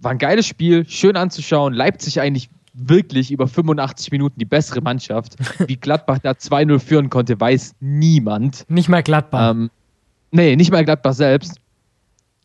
[0.00, 1.74] War ein geiles Spiel, schön anzuschauen.
[1.74, 5.36] Leipzig eigentlich wirklich über 85 Minuten die bessere Mannschaft.
[5.68, 8.64] Wie Gladbach da 2-0 führen konnte, weiß niemand.
[8.68, 9.50] Nicht mal Gladbach.
[9.50, 9.70] Ähm,
[10.30, 11.60] nee, nicht mal Gladbach selbst.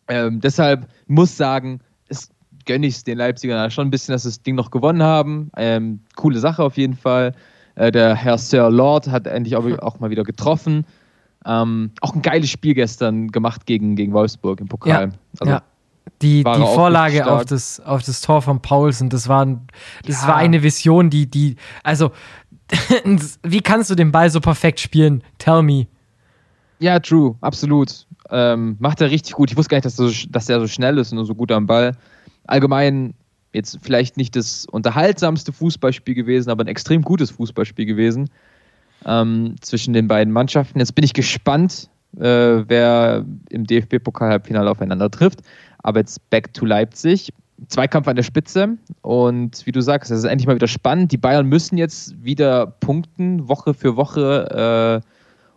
[0.08, 2.30] Ähm, deshalb muss sagen, es
[2.66, 5.52] gönne ich es den Leipzigern schon ein bisschen, dass sie das Ding noch gewonnen haben.
[5.58, 7.34] Ähm, coole Sache auf jeden Fall.
[7.76, 10.86] Äh, der Herr Sir Lord hat endlich auch, auch mal wieder getroffen.
[11.46, 15.10] Ähm, auch ein geiles Spiel gestern gemacht gegen, gegen Wolfsburg im Pokal.
[15.10, 15.62] Ja, also, ja.
[16.22, 19.68] Die, die Vorlage auf das, auf das Tor von Paulsen, das war, ein-
[20.06, 20.30] das Ja.
[20.30, 22.12] war eine Vision, die, die, also,
[23.44, 25.22] wie kannst du den Ball so perfekt spielen?
[25.38, 25.86] Tell me.
[26.80, 28.07] Ja, true, absolut.
[28.30, 29.52] Ähm, macht er richtig gut.
[29.52, 31.52] Ich wusste gar nicht, dass, er so, dass er so schnell ist und so gut
[31.52, 31.94] am Ball.
[32.46, 33.14] Allgemein
[33.54, 38.30] jetzt vielleicht nicht das unterhaltsamste Fußballspiel gewesen, aber ein extrem gutes Fußballspiel gewesen
[39.06, 40.80] ähm, zwischen den beiden Mannschaften.
[40.80, 45.42] Jetzt bin ich gespannt, äh, wer im DFB-Pokal-Halbfinale aufeinander trifft.
[45.84, 47.34] Aber jetzt back to Leipzig.
[47.70, 51.12] Zweikampf an der Spitze und wie du sagst, es ist endlich mal wieder spannend.
[51.12, 55.02] Die Bayern müssen jetzt wieder punkten, Woche für Woche.
[55.04, 55.08] Äh,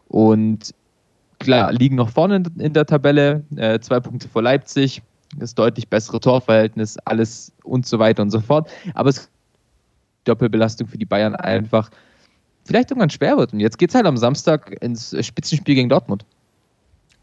[0.09, 0.75] und
[1.41, 5.03] klar, liegen noch vorne in, der Tabelle, äh, zwei Punkte vor Leipzig,
[5.37, 8.71] das deutlich bessere Torverhältnis, alles und so weiter und so fort.
[8.95, 9.31] Aber es ist
[10.25, 11.91] Doppelbelastung für die Bayern einfach
[12.65, 13.53] vielleicht irgendwann schwer wird.
[13.53, 16.25] Und jetzt geht es halt am Samstag ins Spitzenspiel gegen Dortmund.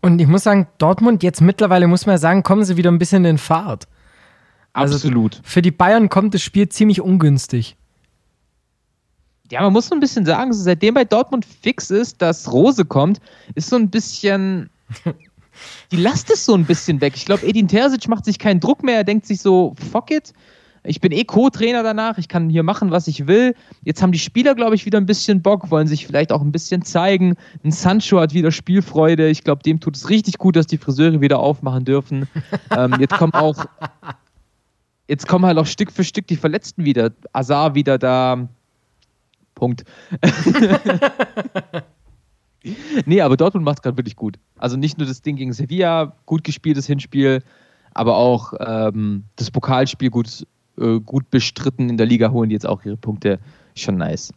[0.01, 2.99] Und ich muss sagen, Dortmund jetzt mittlerweile, muss man ja sagen, kommen sie wieder ein
[2.99, 3.87] bisschen in Fahrt.
[4.73, 5.39] Also- Absolut.
[5.43, 7.76] Für die Bayern kommt das Spiel ziemlich ungünstig.
[9.51, 12.83] Ja, man muss so ein bisschen sagen, so seitdem bei Dortmund fix ist, dass Rose
[12.85, 13.19] kommt,
[13.55, 14.69] ist so ein bisschen.
[15.91, 17.13] Die Last ist so ein bisschen weg.
[17.15, 18.97] Ich glaube, Edin Terzic macht sich keinen Druck mehr.
[18.97, 20.33] Er denkt sich so, fuck it.
[20.83, 22.17] Ich bin eh Co-Trainer danach.
[22.17, 23.55] Ich kann hier machen, was ich will.
[23.83, 26.51] Jetzt haben die Spieler, glaube ich, wieder ein bisschen Bock, wollen sich vielleicht auch ein
[26.51, 27.35] bisschen zeigen.
[27.63, 29.27] Ein Sancho hat wieder Spielfreude.
[29.29, 32.27] Ich glaube, dem tut es richtig gut, dass die Friseure wieder aufmachen dürfen.
[32.71, 33.65] ähm, jetzt kommen auch.
[35.07, 37.11] Jetzt kommen halt auch Stück für Stück die Verletzten wieder.
[37.33, 38.47] Azar wieder da.
[39.57, 39.83] Punkt.
[43.05, 44.37] nee, aber Dortmund macht es gerade wirklich gut.
[44.57, 47.43] Also nicht nur das Ding gegen Sevilla, gut gespieltes Hinspiel,
[47.93, 50.45] aber auch ähm, das Pokalspiel gut,
[50.79, 51.89] äh, gut bestritten.
[51.89, 53.39] In der Liga holen die jetzt auch ihre Punkte.
[53.75, 54.31] Schon nice.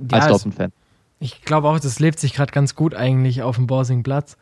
[0.00, 0.72] Als Ja, es- Dortmund-Fan.
[1.20, 4.36] Ich glaube auch, das lebt sich gerade ganz gut eigentlich auf dem Borsingplatz.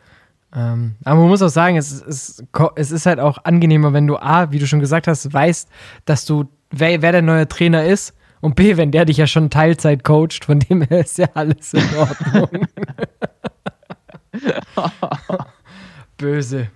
[0.54, 2.42] Ähm, aber man muss auch sagen, es, ist-
[2.76, 5.68] es ist halt auch angenehmer, wenn du A, wie du schon gesagt hast, weißt,
[6.06, 9.50] dass du, wer, wer der neue Trainer ist und B, wenn der dich ja schon
[9.50, 12.66] Teilzeit coacht, von dem her ist ja alles in Ordnung.
[16.16, 16.68] Böse.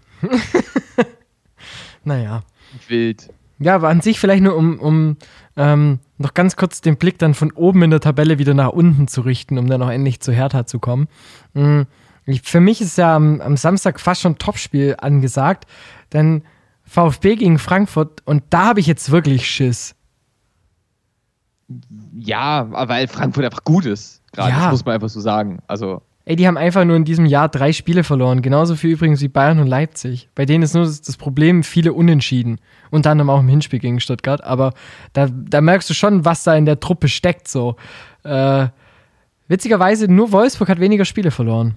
[2.05, 2.42] naja.
[2.88, 3.31] Wild.
[3.59, 5.16] Ja, aber an sich vielleicht nur, um, um
[5.57, 9.07] ähm, noch ganz kurz den Blick dann von oben in der Tabelle wieder nach unten
[9.09, 11.09] zu richten, um dann auch endlich zu Hertha zu kommen.
[11.55, 11.83] Mm,
[12.27, 15.66] Ich, für mich ist ja am, am Samstag fast schon Topspiel angesagt,
[16.12, 16.42] denn
[16.85, 19.94] VfB gegen Frankfurt und da habe ich jetzt wirklich Schiss.
[22.18, 24.22] Ja, weil Frankfurt einfach gut ist.
[24.33, 24.61] Gerade, Ja.
[24.64, 25.61] das muss man einfach so sagen.
[25.66, 28.40] Also, Ey, die haben einfach nur in diesem Jahr drei Spiele verloren.
[28.40, 30.31] Genauso viel übrigens wie Bayern und Leipzig.
[30.35, 32.61] Bei denen ist nur das, das Problem, viele Unentschieden.
[32.90, 34.42] Unter anderem auch im Hinspiel gegen Stuttgart.
[34.42, 34.72] Aber
[35.12, 37.46] da, da merkst du schon, was da in der Truppe steckt.
[37.48, 37.77] So.
[38.22, 38.68] Äh,
[39.48, 41.74] witzigerweise, nur Wolfsburg hat weniger Spiele verloren.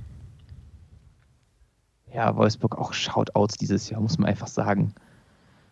[2.14, 4.94] ja, Wolfsburg auch Shoutouts dieses Jahr, muss man einfach sagen.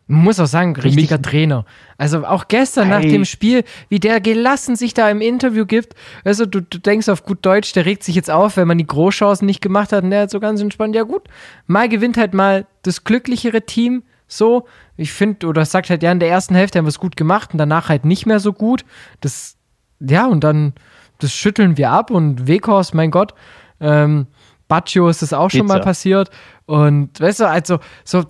[0.08, 1.66] Man muss auch sagen, richtiger Trainer.
[1.98, 3.10] Also auch gestern nach Ey.
[3.10, 5.96] dem Spiel, wie der gelassen sich da im Interview gibt.
[6.24, 8.86] Also du, du denkst auf gut Deutsch, der regt sich jetzt auf, wenn man die
[8.86, 10.04] Großchancen nicht gemacht hat.
[10.04, 11.24] Und der hat so ganz entspannt, ja gut,
[11.66, 14.04] mal gewinnt halt mal das glücklichere Team.
[14.28, 17.16] So, ich finde, oder sagt halt, ja, in der ersten Hälfte haben wir es gut
[17.16, 18.86] gemacht und danach halt nicht mehr so gut.
[19.22, 19.58] Das,
[20.00, 20.74] ja, und dann,
[21.18, 23.34] das schütteln wir ab und Weghorst, mein Gott,
[23.80, 24.28] ähm,
[24.68, 25.86] Baccio ist das auch schon mal Pizza.
[25.86, 26.30] passiert.
[26.66, 28.24] Und weißt du, also, so,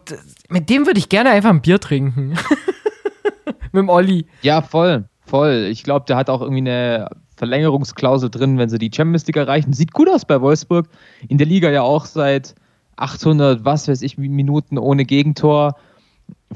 [0.49, 2.31] mit dem würde ich gerne einfach ein Bier trinken.
[3.45, 4.25] mit dem Olli.
[4.41, 5.67] Ja, voll, voll.
[5.71, 9.73] Ich glaube, der hat auch irgendwie eine Verlängerungsklausel drin, wenn sie die Champions League erreichen.
[9.73, 10.87] Sieht gut aus bei Wolfsburg.
[11.27, 12.55] In der Liga ja auch seit
[12.97, 15.75] 800, was weiß ich, Minuten ohne Gegentor.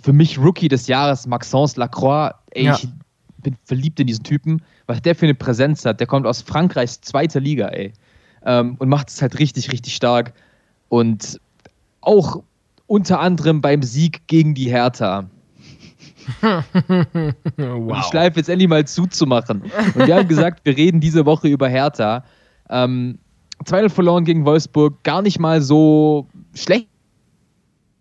[0.02, 2.34] Für mich Rookie des Jahres, Maxence Lacroix.
[2.52, 2.76] Ey, Ja.
[2.76, 2.88] ich
[3.38, 6.00] bin verliebt in diesen Typen, was der für eine Präsenz hat.
[6.00, 7.94] Der kommt aus Frankreichs zweiter Liga, ey.
[8.46, 10.34] Ähm, und macht es halt richtig, richtig stark.
[10.88, 11.40] Und
[12.10, 12.44] auch
[12.88, 15.30] unter anderem beim Sieg gegen die Hertha.
[16.42, 19.62] um die Schleife jetzt endlich mal zuzumachen.
[19.96, 22.24] Und wir haben gesagt, wir reden diese Woche über Hertha.
[22.70, 23.20] Ähm,
[23.66, 26.88] 2-0 verloren gegen Wolfsburg, gar nicht mal so schlecht.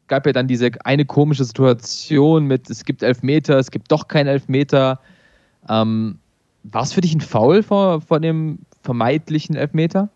[0.07, 4.29] Gab ja dann diese eine komische Situation mit, es gibt Elfmeter, es gibt doch keinen
[4.29, 5.01] Elfmeter.
[5.68, 6.18] Ähm,
[6.62, 10.09] War es für dich ein Foul vor, vor dem vermeintlichen Elfmeter?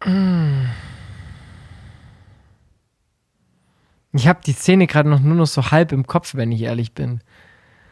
[4.16, 6.92] Ich habe die Szene gerade noch nur noch so halb im Kopf, wenn ich ehrlich
[6.94, 7.20] bin.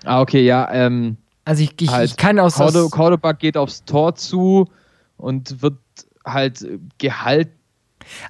[0.04, 0.68] Ah, okay, ja.
[0.72, 4.68] Ähm, Also ich, ich, halt ich kann aus, Cordo, aus Cordoba geht aufs Tor zu
[5.16, 5.78] und wird
[6.24, 7.52] halt äh, gehalten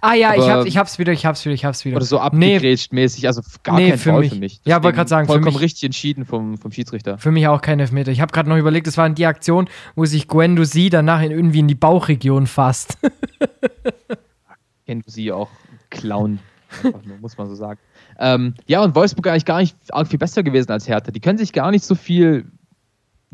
[0.02, 1.96] Ah ja, ich, hab, ich hab's wieder, ich hab's wieder, ich hab's wieder.
[1.96, 3.26] oder so nee, abgegrätscht mäßig.
[3.26, 4.60] Also gar Nee, kein für Foul mich- für mich.
[4.64, 7.16] Ja, wollte grad sagen, für Vollkommen mich- richtig entschieden vom, vom Schiedsrichter.
[7.16, 8.12] für mich auch kein Elfmeter.
[8.12, 11.60] Ich habe gerade noch überlegt, es war die Aktion, wo sich Guendouzi danach in, irgendwie
[11.60, 12.98] in die Bauchregion fasst.
[15.06, 15.48] Sie auch
[15.88, 16.38] Clown.
[16.82, 17.78] Nur, muss man so sagen.
[18.18, 21.10] Ähm, ja, und Wolfsburg eigentlich gar nicht arg viel besser gewesen als Hertha.
[21.10, 22.46] Die können sich gar nicht so viel,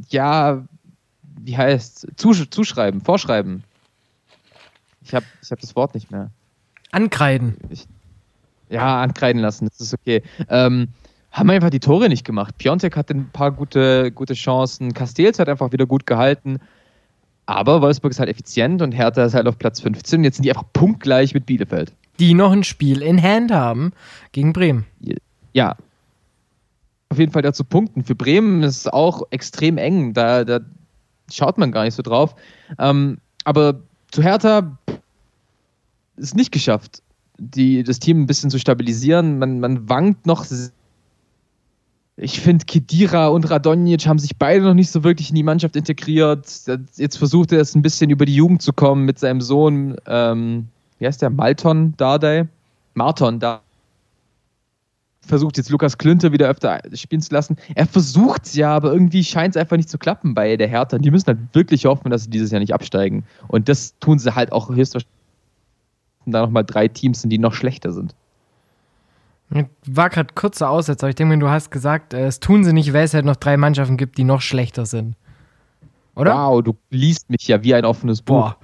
[0.08, 0.64] ja,
[1.40, 3.64] wie heißt, zusch zuschreiben, vorschreiben.
[5.02, 6.30] Ich habe ich hab das Wort nicht mehr.
[6.90, 7.56] Ankreiden.
[7.70, 7.86] Ich,
[8.68, 10.22] ja, ankreiden lassen, das ist okay.
[10.48, 10.88] Ähm,
[11.30, 12.56] haben einfach die Tore nicht gemacht.
[12.58, 14.94] Piontek hatte ein paar gute, gute Chancen.
[14.94, 16.58] Castells hat einfach wieder gut gehalten.
[17.46, 20.22] Aber Wolfsburg ist halt effizient und Hertha ist halt auf Platz 15.
[20.22, 21.92] Jetzt sind die einfach punktgleich mit Bielefeld.
[22.18, 23.92] Die noch ein Spiel in Hand haben
[24.32, 24.86] gegen Bremen.
[25.52, 25.76] Ja.
[27.10, 28.04] Auf jeden Fall dazu punkten.
[28.04, 30.12] Für Bremen ist es auch extrem eng.
[30.12, 30.60] Da, da
[31.32, 32.34] schaut man gar nicht so drauf.
[32.78, 34.78] Ähm, aber zu Hertha
[36.16, 37.02] ist nicht geschafft,
[37.38, 39.38] die, das Team ein bisschen zu stabilisieren.
[39.38, 40.44] Man, man wankt noch
[42.20, 45.76] ich finde, Kedira und Radonjic haben sich beide noch nicht so wirklich in die Mannschaft
[45.76, 46.48] integriert.
[46.96, 50.66] Jetzt versucht er es ein bisschen über die Jugend zu kommen mit seinem Sohn, ähm,
[50.98, 52.48] wie heißt der, Malton Dardai?
[52.94, 53.60] Marton da.
[55.22, 57.56] Versucht jetzt Lukas Klünter wieder öfter spielen zu lassen.
[57.74, 60.96] Er versucht es ja, aber irgendwie scheint es einfach nicht zu klappen bei der Hertha.
[60.98, 63.24] Die müssen halt wirklich hoffen, dass sie dieses Jahr nicht absteigen.
[63.48, 65.12] Und das tun sie halt auch höchstwahrscheinlich,
[66.26, 68.14] da nochmal drei Teams sind, die noch schlechter sind.
[69.86, 72.92] War gerade kurzer Aussetzer, aber ich denke du hast gesagt, äh, es tun sie nicht,
[72.92, 75.16] weil es halt noch drei Mannschaften gibt, die noch schlechter sind.
[76.14, 76.34] Oder?
[76.34, 78.50] Wow, du liest mich ja wie ein offenes Buch.
[78.50, 78.56] Boah,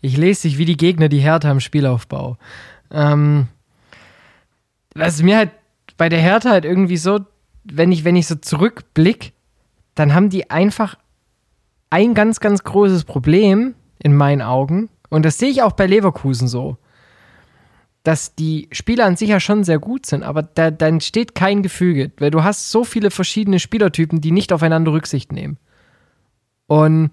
[0.00, 2.36] ich lese dich wie die Gegner, die Hertha im Spielaufbau.
[2.90, 3.48] Ähm,
[4.94, 5.50] was mir halt
[5.96, 7.20] bei der Hertha halt irgendwie so,
[7.64, 9.32] wenn ich, wenn ich so zurückblick,
[9.94, 10.96] dann haben die einfach
[11.90, 14.88] ein ganz, ganz großes Problem in meinen Augen.
[15.08, 16.78] Und das sehe ich auch bei Leverkusen so
[18.02, 21.62] dass die Spieler an sich ja schon sehr gut sind, aber da, da entsteht kein
[21.62, 25.58] Gefüge, weil du hast so viele verschiedene Spielertypen, die nicht aufeinander Rücksicht nehmen.
[26.66, 27.10] Und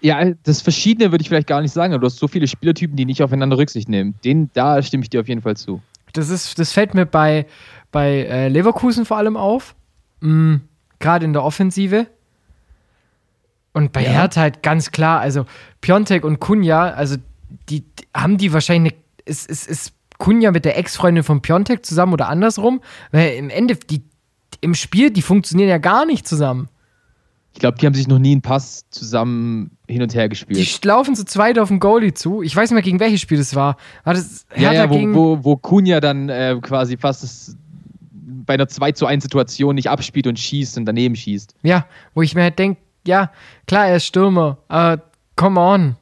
[0.00, 2.96] ja, das Verschiedene würde ich vielleicht gar nicht sagen, aber du hast so viele Spielertypen,
[2.96, 4.14] die nicht aufeinander Rücksicht nehmen.
[4.24, 5.80] Den, da stimme ich dir auf jeden Fall zu.
[6.12, 7.46] Das, ist, das fällt mir bei,
[7.90, 9.74] bei äh, Leverkusen vor allem auf.
[10.20, 10.62] Mhm,
[10.98, 12.06] Gerade in der Offensive.
[13.72, 14.10] Und bei ja.
[14.10, 15.44] Hertha halt ganz klar, also
[15.80, 17.16] Piontek und Kunja, also
[17.68, 18.94] die, die haben die wahrscheinlich
[19.26, 22.80] es, es, es Kunja mit der Ex-Freundin von Piontek zusammen oder andersrum.
[23.10, 24.02] Weil im Ende, die,
[24.60, 26.68] im Spiel, die funktionieren ja gar nicht zusammen.
[27.52, 30.58] Ich glaube, die haben sich noch nie einen Pass zusammen hin und her gespielt.
[30.58, 32.42] Die laufen zu zweit auf den Goalie zu.
[32.42, 33.76] Ich weiß nicht mehr, gegen welches Spiel das war.
[34.04, 37.56] war das ja, ja, wo, wo, wo Kunja dann äh, quasi fast das,
[38.12, 41.54] bei einer 2 zu 1 Situation nicht abspielt und schießt und daneben schießt.
[41.62, 43.30] Ja, wo ich mir halt denke, ja,
[43.66, 45.02] klar, er ist Stürmer, aber
[45.36, 45.96] come on.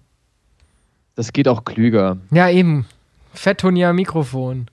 [1.16, 2.16] Das geht auch klüger.
[2.30, 2.86] Ja, eben.
[3.34, 4.66] Fettonier Mikrofon.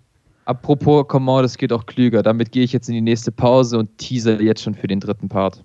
[0.45, 2.24] Apropos Command, das geht auch klüger.
[2.24, 5.30] Damit gehe ich jetzt in die nächste Pause und teaser jetzt schon für den dritten
[5.30, 5.63] Part.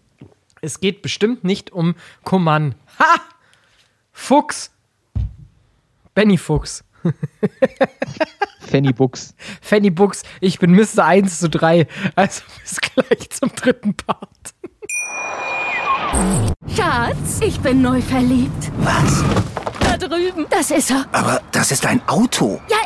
[0.61, 2.77] Es geht bestimmt nicht um Command.
[2.99, 3.21] Ha!
[4.17, 4.71] Fuchs!
[6.15, 6.83] Benny Fuchs.
[8.61, 9.35] Fanny Books.
[9.61, 11.05] Fanny Books, ich bin Mr.
[11.05, 11.87] 1 zu 3.
[12.17, 14.55] Also bis gleich zum dritten Part.
[16.75, 18.73] Schatz, ich bin neu verliebt.
[18.79, 19.23] Was?
[19.81, 20.47] Da drüben.
[20.51, 21.07] Das ist er.
[21.13, 22.61] Aber das ist ein Auto.
[22.69, 22.79] Ja,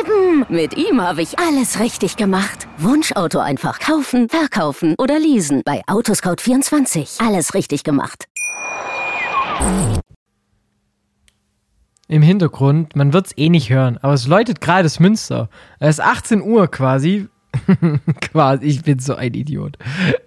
[0.00, 0.46] eben.
[0.48, 2.66] Mit ihm habe ich alles richtig gemacht.
[2.78, 5.62] Wunschauto einfach kaufen, verkaufen oder leasen.
[5.64, 7.26] Bei Autoscout24.
[7.26, 8.26] Alles richtig gemacht.
[12.08, 15.48] Im Hintergrund, man wird es eh nicht hören, aber es läutet gerade das Münster.
[15.80, 17.26] Es ist 18 Uhr quasi.
[18.20, 19.76] Quasi, ich bin so ein Idiot.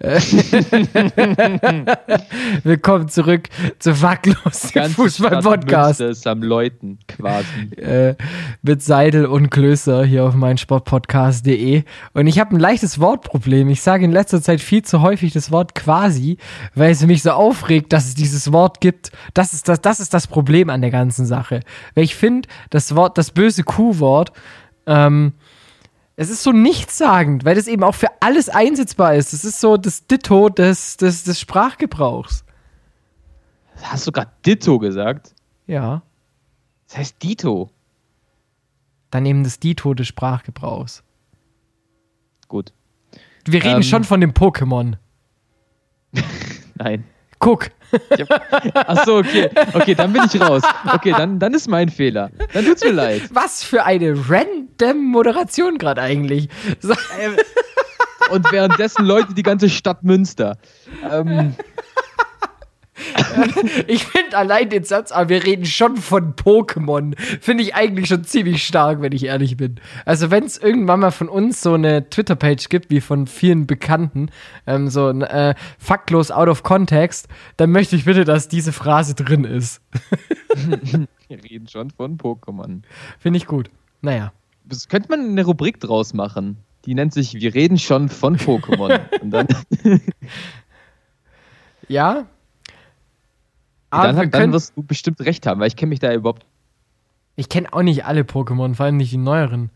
[2.64, 3.48] Willkommen zurück
[3.78, 6.00] zu Facklos, dem Fußball-Podcast.
[6.00, 7.46] ist am Läuten, quasi.
[7.76, 8.16] Äh,
[8.62, 11.84] mit Seidel und Klößer hier auf meinsportpodcast.de.
[12.12, 13.70] Und ich habe ein leichtes Wortproblem.
[13.70, 16.36] Ich sage in letzter Zeit viel zu häufig das Wort quasi,
[16.74, 19.12] weil es mich so aufregt, dass es dieses Wort gibt.
[19.34, 21.60] Das ist das, das, ist das Problem an der ganzen Sache.
[21.94, 24.32] Weil ich finde, das Wort, das böse Q-Wort,
[24.86, 25.32] ähm,
[26.20, 29.32] es ist so nichtssagend, weil das eben auch für alles einsetzbar ist.
[29.32, 32.44] Es ist so das Ditto des, des, des Sprachgebrauchs.
[33.84, 35.34] Hast du gerade Ditto gesagt?
[35.66, 36.02] Ja.
[36.86, 37.70] Das heißt Dito.
[39.10, 41.02] Dann eben das Dito des Sprachgebrauchs.
[42.48, 42.74] Gut.
[43.46, 44.98] Wir reden ähm, schon von dem Pokémon.
[46.74, 47.04] Nein.
[47.38, 47.70] Guck.
[48.74, 49.50] Ach so, okay.
[49.72, 50.62] Okay, dann bin ich raus.
[50.92, 52.30] Okay, dann, dann ist mein Fehler.
[52.52, 53.22] Dann tut's mir leid.
[53.32, 56.48] Was für eine random Moderation gerade eigentlich.
[56.80, 56.94] So.
[58.30, 60.56] Und währenddessen Leute die ganze Stadt Münster.
[61.10, 61.54] Ähm,
[63.86, 68.24] ich finde allein den Satz, aber wir reden schon von Pokémon, finde ich eigentlich schon
[68.24, 69.76] ziemlich stark, wenn ich ehrlich bin.
[70.04, 74.30] Also wenn es irgendwann mal von uns so eine Twitter-Page gibt, wie von vielen Bekannten,
[74.66, 79.14] ähm, so ein äh, faktlos out of context, dann möchte ich bitte, dass diese Phrase
[79.14, 79.80] drin ist.
[81.28, 82.82] wir reden schon von Pokémon.
[83.18, 83.70] Finde ich gut.
[84.00, 84.32] Naja.
[84.64, 86.58] Das könnte man eine Rubrik draus machen.
[86.86, 89.00] Die nennt sich Wir reden schon von Pokémon.
[89.20, 89.48] Und dann,
[91.90, 92.26] Ja.
[93.90, 96.12] Dann, wir hat- dann können- wirst du bestimmt recht haben, weil ich kenne mich da
[96.12, 96.46] überhaupt.
[97.36, 99.70] ich kenne auch nicht alle Pokémon, vor allem nicht die neueren.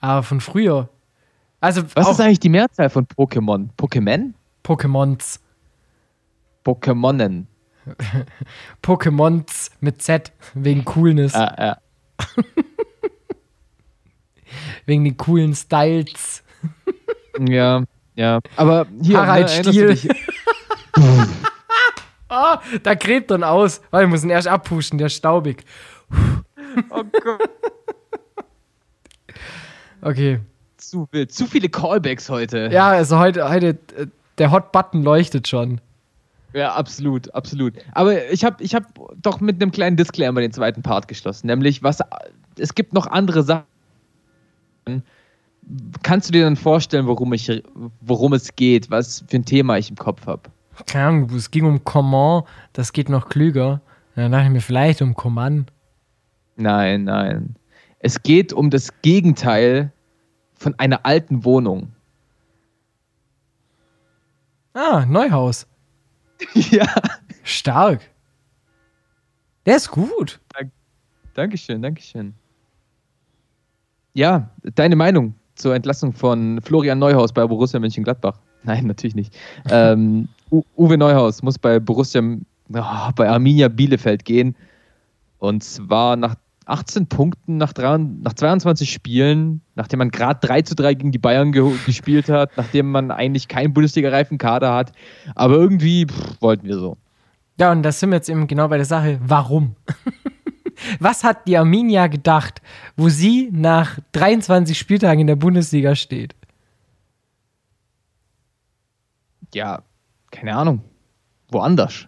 [0.00, 0.88] Aber von früher.
[1.60, 3.68] Also Was ist eigentlich die Mehrzahl von Pokémon?
[3.76, 4.32] Pokémon?
[4.64, 5.40] Pokémons.
[6.64, 7.46] Pokémonen.
[8.82, 11.78] Pokémons mit Z, wegen Coolness, Ah, ja.
[14.86, 16.42] wegen den coolen Styles.
[17.38, 18.40] ja, ja.
[18.56, 19.98] Aber hier, Harald ne, Stiel.
[22.30, 23.82] Ah, da gräbt dann aus.
[23.90, 25.64] Weil wir müssen erst abpuschen, der ist staubig.
[26.90, 27.50] Oh Gott.
[30.02, 30.38] Okay.
[30.76, 31.32] Zu wild.
[31.32, 32.70] Zu viele Callbacks heute.
[32.72, 34.06] Ja, also heute, heute äh,
[34.38, 35.80] der Hot Button leuchtet schon.
[36.52, 37.74] Ja, absolut, absolut.
[37.92, 38.84] Aber ich habe ich hab
[39.20, 41.48] doch mit einem kleinen Disclaimer den zweiten Part geschlossen.
[41.48, 41.98] Nämlich, was
[42.56, 45.02] es gibt noch andere Sachen.
[46.02, 47.62] Kannst du dir dann vorstellen, worum, ich,
[48.00, 50.42] worum es geht, was für ein Thema ich im Kopf habe?
[50.86, 53.80] Keine Ahnung, es ging um Command, das geht noch klüger.
[54.14, 55.72] Dann dachte ich mir vielleicht um Command.
[56.56, 57.56] Nein, nein.
[58.00, 59.92] Es geht um das Gegenteil
[60.54, 61.92] von einer alten Wohnung.
[64.74, 65.66] Ah, Neuhaus.
[66.54, 66.86] ja.
[67.42, 68.00] Stark.
[69.66, 70.40] Der ist gut.
[71.34, 72.34] Dankeschön, Dankeschön.
[74.14, 78.38] Ja, deine Meinung zur Entlassung von Florian Neuhaus bei Borussia Mönchengladbach?
[78.62, 79.36] Nein, natürlich nicht.
[79.70, 82.22] ähm, U Uwe Neuhaus muss bei Borussia,
[82.74, 84.56] ah, bei Arminia Bielefeld gehen.
[85.38, 86.34] Und zwar nach
[86.66, 91.18] 18 Punkten, nach, drei, nach 22 Spielen, nachdem man gerade 3 zu 3 gegen die
[91.18, 94.92] Bayern ge gespielt hat, nachdem man eigentlich keinen Bundesliga-reifen Kader hat.
[95.34, 96.96] Aber irgendwie pff, wollten wir so.
[97.58, 99.18] Ja, und da sind wir jetzt eben genau bei der Sache.
[99.22, 99.74] Warum?
[100.98, 102.62] Was hat die Arminia gedacht,
[102.96, 106.34] wo sie nach 23 Spieltagen in der Bundesliga steht?
[109.52, 109.82] Ja,
[110.30, 110.82] keine Ahnung.
[111.50, 112.06] Woanders.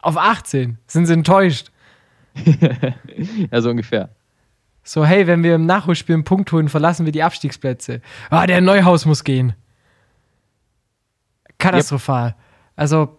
[0.00, 0.78] Auf 18.
[0.86, 1.70] Sind sie enttäuscht?
[3.50, 4.10] ja, so ungefähr.
[4.82, 8.00] So, hey, wenn wir im Nachholspiel einen Punkt holen, verlassen wir die Abstiegsplätze.
[8.30, 9.54] Ah, der Neuhaus muss gehen.
[11.58, 12.36] Katastrophal.
[12.76, 13.18] Also,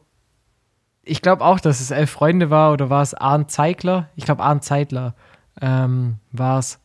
[1.03, 4.09] ich glaube auch, dass es Elf Freunde war oder war es Arndt Zeigler?
[4.15, 5.15] Ich glaube, Arndt Zeitler
[5.61, 6.80] ähm, war es.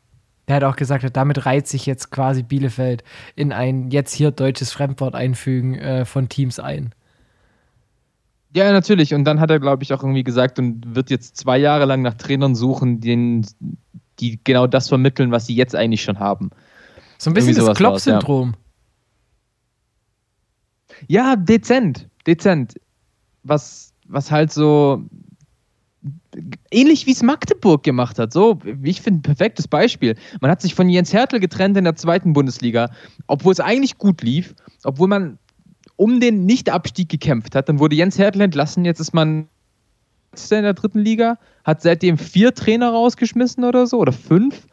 [0.49, 3.05] Der hat auch gesagt, damit reiht sich jetzt quasi Bielefeld
[3.37, 6.93] in ein jetzt hier deutsches Fremdwort einfügen äh, von Teams ein.
[8.55, 9.15] Ja, natürlich.
[9.15, 12.03] Und dann hat er, glaube ich, auch irgendwie gesagt und wird jetzt zwei Jahre lang
[12.03, 13.47] nach Trainern suchen, denen,
[14.21, 16.51] die genau das vermitteln, was sie jetzt eigentlich schon haben.
[17.19, 18.19] So ein bisschen das war's, ja.
[18.19, 18.55] Klopp-Syndrom.
[21.09, 22.75] Ja, dezent, dezent.
[23.43, 25.03] Was, was halt so
[26.71, 28.33] ähnlich wie es Magdeburg gemacht hat.
[28.33, 30.17] So, ich finde, ein perfektes Beispiel.
[30.41, 32.91] Man hat sich von Jens Hertel getrennt in der zweiten Bundesliga,
[33.27, 35.39] obwohl es eigentlich gut lief, obwohl man
[36.03, 37.69] um den Nicht-Abstieg gekämpft hat.
[37.69, 39.47] Dann wurde Jens Hertel entlassen, jetzt ist man
[40.35, 44.67] in der dritten Liga, hat seitdem vier Trainer rausgeschmissen oder so, oder fünf.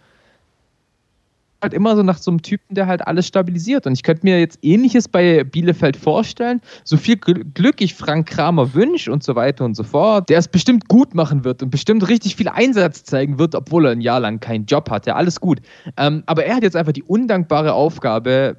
[1.62, 3.86] Halt immer so nach so einem Typen, der halt alles stabilisiert.
[3.86, 6.62] Und ich könnte mir jetzt ähnliches bei Bielefeld vorstellen.
[6.84, 10.40] So viel Gl- Glück ich Frank Kramer wünsche und so weiter und so fort, der
[10.40, 14.02] es bestimmt gut machen wird und bestimmt richtig viel Einsatz zeigen wird, obwohl er ein
[14.02, 15.16] Jahr lang keinen Job hatte.
[15.16, 15.60] Alles gut.
[15.96, 18.56] Ähm, aber er hat jetzt einfach die undankbare Aufgabe,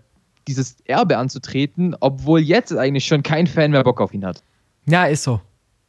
[0.50, 4.42] dieses Erbe anzutreten, obwohl jetzt eigentlich schon kein Fan mehr Bock auf ihn hat.
[4.86, 5.40] Ja, ist so.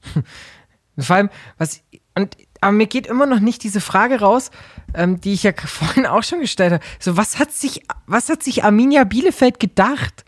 [0.98, 1.82] Vor allem, was.
[2.16, 4.52] Und, aber mir geht immer noch nicht diese Frage raus,
[4.94, 6.84] ähm, die ich ja vorhin auch schon gestellt habe.
[7.00, 10.26] So, was hat sich, was hat sich Arminia Bielefeld gedacht?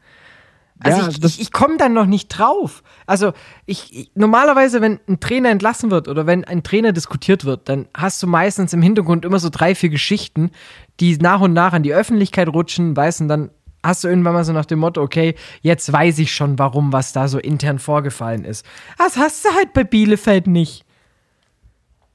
[0.79, 2.83] Also Ja, ich, ich, ich komme da noch nicht drauf.
[3.05, 3.33] Also
[3.65, 7.87] ich, ich normalerweise, wenn ein Trainer entlassen wird oder wenn ein Trainer diskutiert wird, dann
[7.93, 10.51] hast du meistens im Hintergrund immer so drei, vier Geschichten,
[10.99, 13.51] die nach und nach an die Öffentlichkeit rutschen, weißt und dann
[13.83, 17.13] hast du irgendwann mal so nach dem Motto, okay, jetzt weiß ich schon, warum, was
[17.13, 18.65] da so intern vorgefallen ist.
[18.97, 20.85] Das hast du halt bei Bielefeld nicht.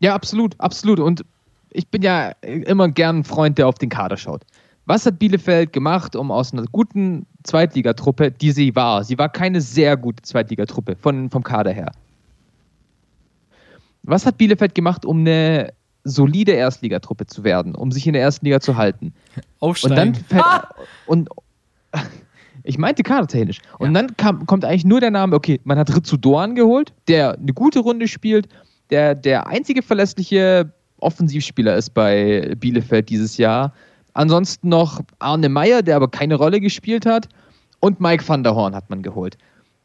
[0.00, 0.98] Ja, absolut, absolut.
[1.00, 1.24] Und
[1.70, 4.42] ich bin ja immer gern ein Freund, der auf den Kader schaut.
[4.86, 9.60] Was hat Bielefeld gemacht, um aus einer guten Zweitligatruppe, die sie war, sie war keine
[9.60, 11.92] sehr gute Zweitligatruppe von, vom Kader her.
[14.02, 18.46] Was hat Bielefeld gemacht, um eine solide Erstligatruppe zu werden, um sich in der ersten
[18.46, 19.12] Liga zu halten?
[19.58, 20.68] Und dann fällt, Ah!
[21.06, 21.28] und
[22.64, 23.60] ich meinte kadertechnisch.
[23.78, 27.38] Und dann kam, kommt eigentlich nur der Name, okay, man hat Ritsu Doan geholt, der
[27.38, 28.48] eine gute Runde spielt,
[28.90, 33.72] der der einzige verlässliche Offensivspieler ist bei Bielefeld dieses Jahr.
[34.14, 37.28] Ansonsten noch Arne Meyer, der aber keine Rolle gespielt hat.
[37.80, 39.38] Und Mike van der Horn hat man geholt.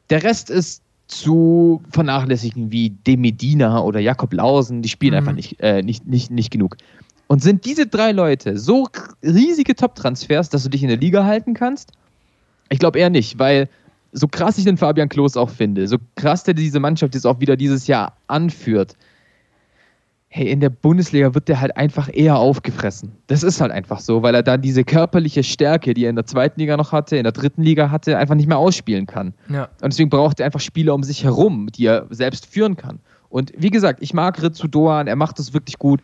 [0.09, 4.81] Der Rest ist zu vernachlässigen wie De Medina oder Jakob Lausen.
[4.81, 5.17] Die spielen Mhm.
[5.19, 6.77] einfach nicht, äh, nicht, nicht, nicht genug.
[7.33, 8.85] Und sind diese drei Leute so
[9.23, 11.91] riesige Top-Transfers, dass du dich in der Liga halten kannst?
[12.69, 13.69] Ich glaube eher nicht, weil
[14.11, 17.39] so krass ich den Fabian Klos auch finde, so krass der diese Mannschaft jetzt auch
[17.39, 18.95] wieder dieses Jahr anführt,
[20.27, 23.13] hey, in der Bundesliga wird der halt einfach eher aufgefressen.
[23.25, 26.27] Das ist halt einfach so, weil er dann diese körperliche Stärke, die er in der
[26.27, 29.33] zweiten Liga noch hatte, in der dritten Liga hatte, einfach nicht mehr ausspielen kann.
[29.49, 29.69] Ja.
[29.81, 32.99] Und deswegen braucht er einfach Spieler um sich herum, die er selbst führen kann.
[33.29, 36.01] Und wie gesagt, ich mag Ritsu Doan, er macht das wirklich gut,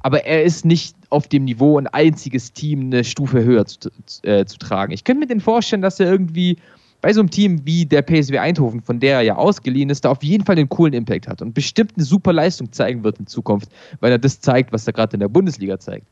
[0.00, 3.90] aber er ist nicht auf dem Niveau, ein einziges Team eine Stufe höher zu,
[4.22, 4.92] äh, zu tragen.
[4.92, 6.58] Ich könnte mir den vorstellen, dass er irgendwie
[7.00, 10.10] bei so einem Team wie der PSW Eindhoven, von der er ja ausgeliehen ist, da
[10.10, 13.26] auf jeden Fall einen coolen Impact hat und bestimmt eine super Leistung zeigen wird in
[13.26, 13.70] Zukunft,
[14.00, 16.06] weil er das zeigt, was er gerade in der Bundesliga zeigt.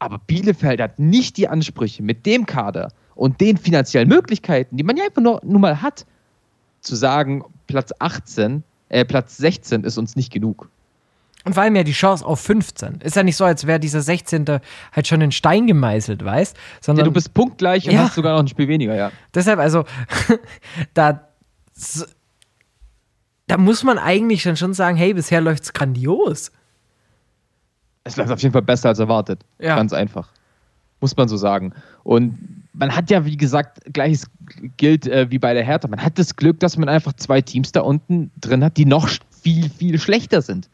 [0.00, 4.96] Aber Bielefeld hat nicht die Ansprüche mit dem Kader und den finanziellen Möglichkeiten, die man
[4.96, 6.04] ja einfach nur, nur mal hat,
[6.80, 10.68] zu sagen, Platz 18, äh, Platz 16 ist uns nicht genug.
[11.44, 13.00] Und vor allem ja die Chance auf 15.
[13.00, 14.44] Ist ja nicht so, als wäre dieser 16.
[14.92, 16.56] halt schon in Stein gemeißelt, weißt?
[16.80, 18.04] Sondern, ja, du bist punktgleich und ja.
[18.04, 19.10] hast sogar noch ein Spiel weniger, ja.
[19.34, 19.84] Deshalb, also,
[20.94, 21.28] da,
[23.46, 26.52] da muss man eigentlich dann schon sagen, hey, bisher läuft es grandios.
[28.04, 29.44] Es läuft auf jeden Fall besser als erwartet.
[29.58, 29.76] Ja.
[29.76, 30.28] Ganz einfach.
[31.00, 31.72] Muss man so sagen.
[32.04, 34.30] Und man hat ja, wie gesagt, gleiches
[34.76, 35.88] gilt äh, wie bei der Hertha.
[35.88, 39.08] Man hat das Glück, dass man einfach zwei Teams da unten drin hat, die noch
[39.42, 40.68] viel, viel schlechter sind.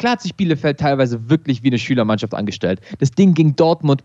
[0.00, 2.80] Klar hat sich Bielefeld teilweise wirklich wie eine Schülermannschaft angestellt.
[3.00, 4.02] Das Ding gegen Dortmund,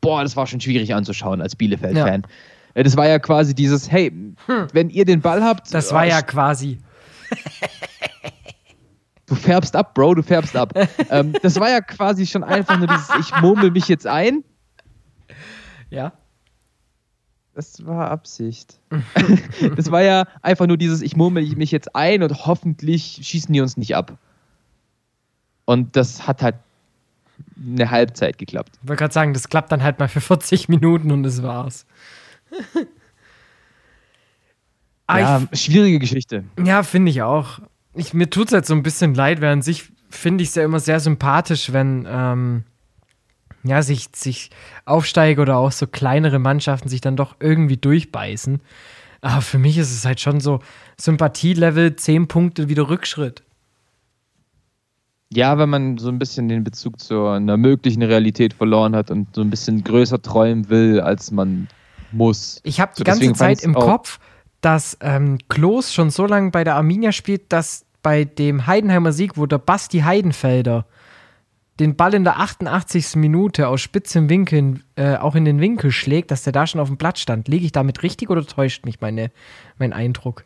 [0.00, 2.22] boah, das war schon schwierig anzuschauen als Bielefeld-Fan.
[2.22, 2.80] Ja.
[2.80, 4.10] Äh, das war ja quasi dieses, hey,
[4.46, 4.66] hm.
[4.72, 5.72] wenn ihr den Ball habt.
[5.72, 6.78] Das war ja quasi.
[9.26, 10.72] Du färbst ab, Bro, du färbst ab.
[11.10, 14.42] ähm, das war ja quasi schon einfach nur dieses, ich murmel mich jetzt ein.
[15.90, 16.12] Ja.
[17.54, 18.80] Das war Absicht.
[19.76, 23.60] das war ja einfach nur dieses, ich murmel mich jetzt ein und hoffentlich schießen die
[23.60, 24.18] uns nicht ab.
[25.66, 26.56] Und das hat halt
[27.56, 28.78] eine Halbzeit geklappt.
[28.82, 31.84] Ich wollte gerade sagen, das klappt dann halt mal für 40 Minuten und das war's.
[35.10, 36.44] ja, ich, schwierige Geschichte.
[36.62, 37.58] Ja, finde ich auch.
[37.94, 40.64] Ich, mir tut es halt so ein bisschen leid, an sich finde ich es ja
[40.64, 42.64] immer sehr sympathisch, wenn ähm,
[43.64, 44.50] ja, sich, sich
[44.84, 48.60] Aufsteiger oder auch so kleinere Mannschaften sich dann doch irgendwie durchbeißen.
[49.20, 50.60] Aber für mich ist es halt schon so
[50.98, 53.42] Sympathielevel 10 Punkte wieder Rückschritt.
[55.32, 59.34] Ja, wenn man so ein bisschen den Bezug zu einer möglichen Realität verloren hat und
[59.34, 61.68] so ein bisschen größer träumen will, als man
[62.12, 62.60] muss.
[62.62, 64.20] Ich habe die ganze Zeit im Kopf,
[64.60, 69.36] dass ähm, Klos schon so lange bei der Arminia spielt, dass bei dem Heidenheimer Sieg,
[69.36, 70.86] wo der Basti Heidenfelder
[71.80, 73.16] den Ball in der 88.
[73.16, 76.88] Minute aus spitzem Winkel äh, auch in den Winkel schlägt, dass der da schon auf
[76.88, 77.48] dem Platz stand.
[77.48, 79.30] Liege ich damit richtig oder täuscht mich meine,
[79.78, 80.44] mein Eindruck?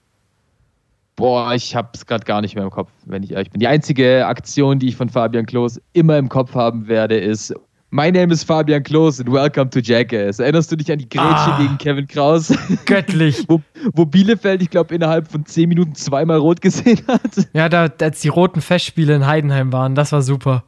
[1.20, 3.60] Boah, ich habe es gerade gar nicht mehr im Kopf, wenn ich ehrlich bin.
[3.60, 7.54] Die einzige Aktion, die ich von Fabian Klos immer im Kopf haben werde, ist
[7.90, 10.38] My name is Fabian Klos and welcome to Jackass.
[10.38, 12.56] Erinnerst du dich an die Grätsche ah, gegen Kevin Kraus?
[12.86, 13.44] Göttlich.
[13.48, 13.60] wo,
[13.92, 17.48] wo, Bielefeld, ich glaube, innerhalb von zehn Minuten zweimal rot gesehen hat.
[17.52, 20.64] Ja, da, als die roten Festspiele in Heidenheim waren, das war super.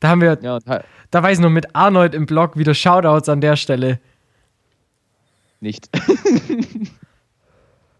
[0.00, 0.58] Da haben wir, ja,
[1.10, 3.98] da weiß ich noch mit Arnold im Blog wieder Shoutouts an der Stelle.
[5.60, 5.88] Nicht.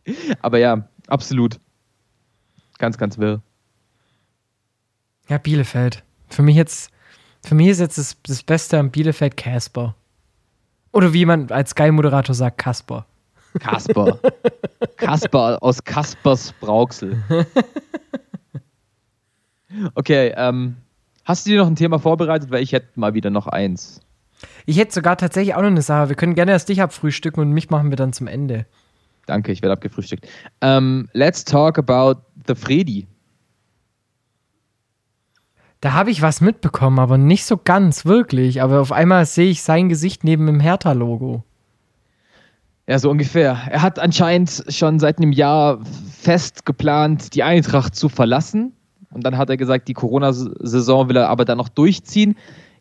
[0.43, 1.59] Aber ja, absolut.
[2.81, 3.43] Ganz, ganz wirr.
[5.29, 6.03] Ja, Bielefeld.
[6.29, 6.91] Für mich jetzt,
[7.45, 9.95] für mich ist jetzt das, das Beste am Bielefeld Casper.
[10.93, 13.05] Oder wie man als Sky-Moderator sagt, Kasper.
[13.59, 14.19] Kasper.
[14.97, 17.23] Kasper aus Kaspers Brauxel.
[19.95, 20.77] Okay, ähm,
[21.25, 22.51] hast du dir noch ein Thema vorbereitet?
[22.51, 24.01] Weil ich hätte mal wieder noch eins.
[24.67, 26.09] Ich hätte sogar tatsächlich auch noch eine Sache.
[26.09, 28.67] Wir können gerne erst dich abfrühstücken und mich machen wir dann zum Ende.
[29.31, 30.27] Danke, ich werde abgefrühstückt.
[30.61, 33.07] Um, ähm, let's talk about the Freddy.
[35.81, 38.61] Da habe ich was mitbekommen, aber nicht so ganz, wirklich.
[38.61, 41.45] Aber auf einmal sehe ich sein Gesicht neben dem Hertha-Logo.
[42.89, 43.57] Ja, so ungefähr.
[43.71, 45.79] Er hat anscheinend schon seit einem Jahr
[46.11, 48.73] fest geplant, die Eintracht zu verlassen.
[49.13, 52.35] Und dann hat er gesagt, die Corona-Saison will er aber dann noch durchziehen.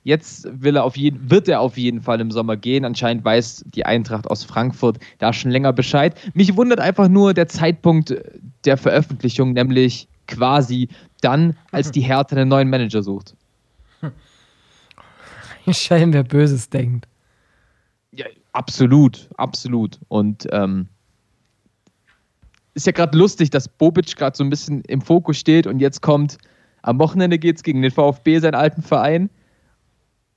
[0.04, 2.86] Jetzt will er auf jeden, wird er auf jeden Fall im Sommer gehen.
[2.86, 6.20] Anscheinend weiß die Eintracht aus Frankfurt da schon länger Bescheid.
[6.34, 8.16] Mich wundert einfach nur der Zeitpunkt
[8.66, 10.88] der Veröffentlichung, nämlich quasi
[11.22, 13.36] dann, als die Hertha einen neuen Manager sucht.
[15.72, 17.08] Schein, wer Böses denkt.
[18.12, 20.00] Ja, absolut, absolut.
[20.08, 20.88] Und ähm,
[22.74, 26.02] ist ja gerade lustig, dass Bobic gerade so ein bisschen im Fokus steht und jetzt
[26.02, 26.38] kommt,
[26.82, 29.30] am Wochenende geht es gegen den VfB, seinen alten Verein.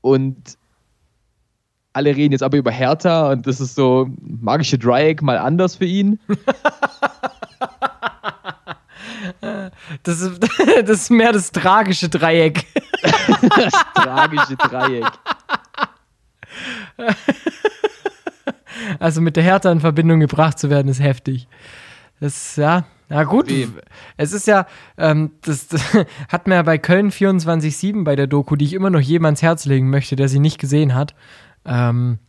[0.03, 0.59] Und
[1.95, 5.85] alle reden jetzt aber über Hertha und das ist so magische Dreieck mal anders für
[5.85, 6.19] ihn.
[10.03, 10.41] das, ist,
[10.87, 12.67] das ist mehr das tragische Dreieck.
[13.57, 15.07] das tragische Dreieck.
[18.99, 21.47] Also mit der Hertha in Verbindung gebracht zu werden, ist heftig.
[22.23, 23.49] Das, ja, na gut.
[23.49, 23.81] Wem?
[24.17, 24.67] Es ist ja,
[24.97, 25.83] ähm, das, das
[26.29, 29.43] hat mir ja bei Köln 24-7 bei der Doku, die ich immer noch jedem ans
[29.43, 31.17] Herz legen möchte, der sie nicht gesehen hat.
[31.65, 32.21] Ähm,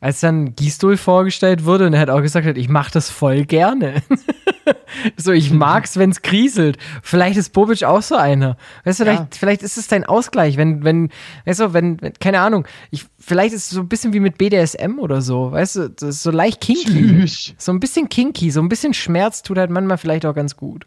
[0.00, 3.44] als dann Gisdol vorgestellt wurde und er hat auch gesagt, hat, ich mache das voll
[3.44, 4.02] gerne.
[5.16, 6.78] so, ich mag's, wenn's kriselt.
[7.02, 8.56] Vielleicht ist Bobic auch so einer.
[8.84, 9.12] Weißt du, Ja.
[9.14, 11.10] vielleicht, vielleicht ist es dein Ausgleich, wenn, wenn,
[11.46, 14.38] weißt du, wenn, wenn keine Ahnung, ich, vielleicht ist es so ein bisschen wie mit
[14.38, 16.84] BDSM oder so, weißt du, das ist so leicht kinky.
[17.24, 17.54] Tschüss.
[17.58, 20.86] So ein bisschen kinky, so ein bisschen Schmerz tut halt manchmal vielleicht auch ganz gut.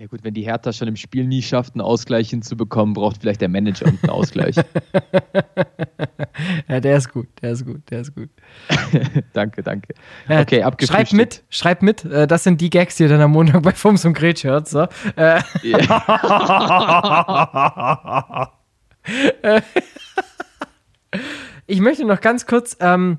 [0.00, 3.42] Ja gut, wenn die Hertha schon im Spiel nie schafft, einen Ausgleich hinzubekommen, braucht vielleicht
[3.42, 4.56] der Manager einen Ausgleich.
[6.68, 8.30] Ja, der ist gut, der ist gut, der ist gut.
[9.34, 9.92] danke, danke.
[10.26, 11.12] Ja, Okay, Schreib abgefrühstückt.
[11.12, 12.02] mit, schreib mit.
[12.04, 14.68] Äh, das sind die Gags, die ihr dann am Montag bei Fums und Gretsch hört.
[14.68, 14.86] So.
[15.16, 15.42] Äh,
[21.66, 23.18] ich möchte noch ganz kurz ähm,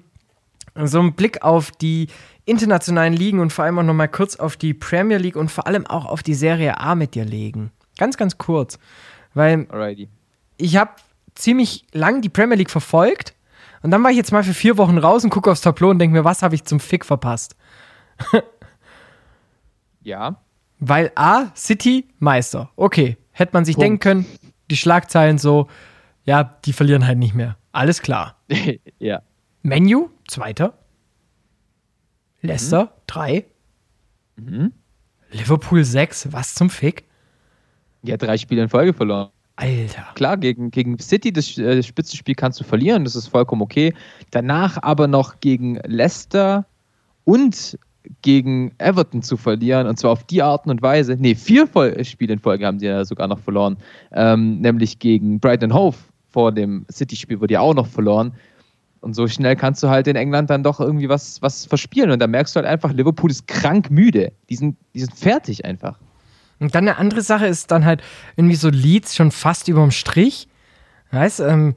[0.75, 2.07] so einen Blick auf die
[2.51, 5.67] internationalen Ligen und vor allem auch noch mal kurz auf die Premier League und vor
[5.67, 7.71] allem auch auf die Serie A mit dir legen.
[7.97, 8.77] Ganz, ganz kurz.
[9.33, 10.09] Weil Alrighty.
[10.57, 10.91] ich habe
[11.33, 13.33] ziemlich lang die Premier League verfolgt
[13.81, 15.99] und dann war ich jetzt mal für vier Wochen raus und gucke aufs Tableau und
[15.99, 17.55] denke mir, was habe ich zum Fick verpasst?
[20.03, 20.41] Ja.
[20.79, 22.71] Weil A, City, Meister.
[22.75, 23.85] Okay, hätte man sich Punkt.
[23.85, 24.25] denken können,
[24.69, 25.67] die Schlagzeilen so,
[26.25, 27.57] ja, die verlieren halt nicht mehr.
[27.71, 28.35] Alles klar.
[28.99, 29.21] ja.
[29.61, 30.73] Menu, Zweiter.
[32.41, 33.45] Leicester, drei.
[34.35, 34.71] Mhm.
[35.31, 36.31] Liverpool, sechs.
[36.31, 37.05] Was zum Fick?
[38.03, 39.29] Die hat drei Spiele in Folge verloren.
[39.55, 40.07] Alter.
[40.15, 43.93] Klar, gegen, gegen City, das, äh, das Spitzenspiel kannst du verlieren, das ist vollkommen okay.
[44.31, 46.65] Danach aber noch gegen Leicester
[47.25, 47.77] und
[48.23, 51.15] gegen Everton zu verlieren, und zwar auf die Art und Weise.
[51.19, 53.77] Nee, vier Vol Spiele in Folge haben die ja sogar noch verloren.
[54.11, 55.97] Ähm, nämlich gegen Brighton Hove
[56.29, 58.33] vor dem City-Spiel wurde ja auch noch verloren.
[59.01, 62.11] Und so schnell kannst du halt in England dann doch irgendwie was, was verspielen.
[62.11, 64.31] Und da merkst du halt einfach, Liverpool ist krank müde.
[64.49, 65.97] Die sind, die sind fertig einfach.
[66.59, 68.03] Und dann eine andere Sache ist dann halt
[68.35, 70.47] irgendwie so Leeds schon fast überm Strich.
[71.09, 71.75] Weißt ähm,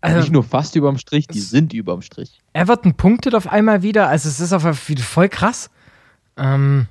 [0.00, 2.40] also Nicht nur fast überm Strich, die sind überm Strich.
[2.52, 4.08] Everton punktet auf einmal wieder.
[4.08, 5.68] Also es ist auf einmal wieder voll krass.
[6.36, 6.86] Ähm,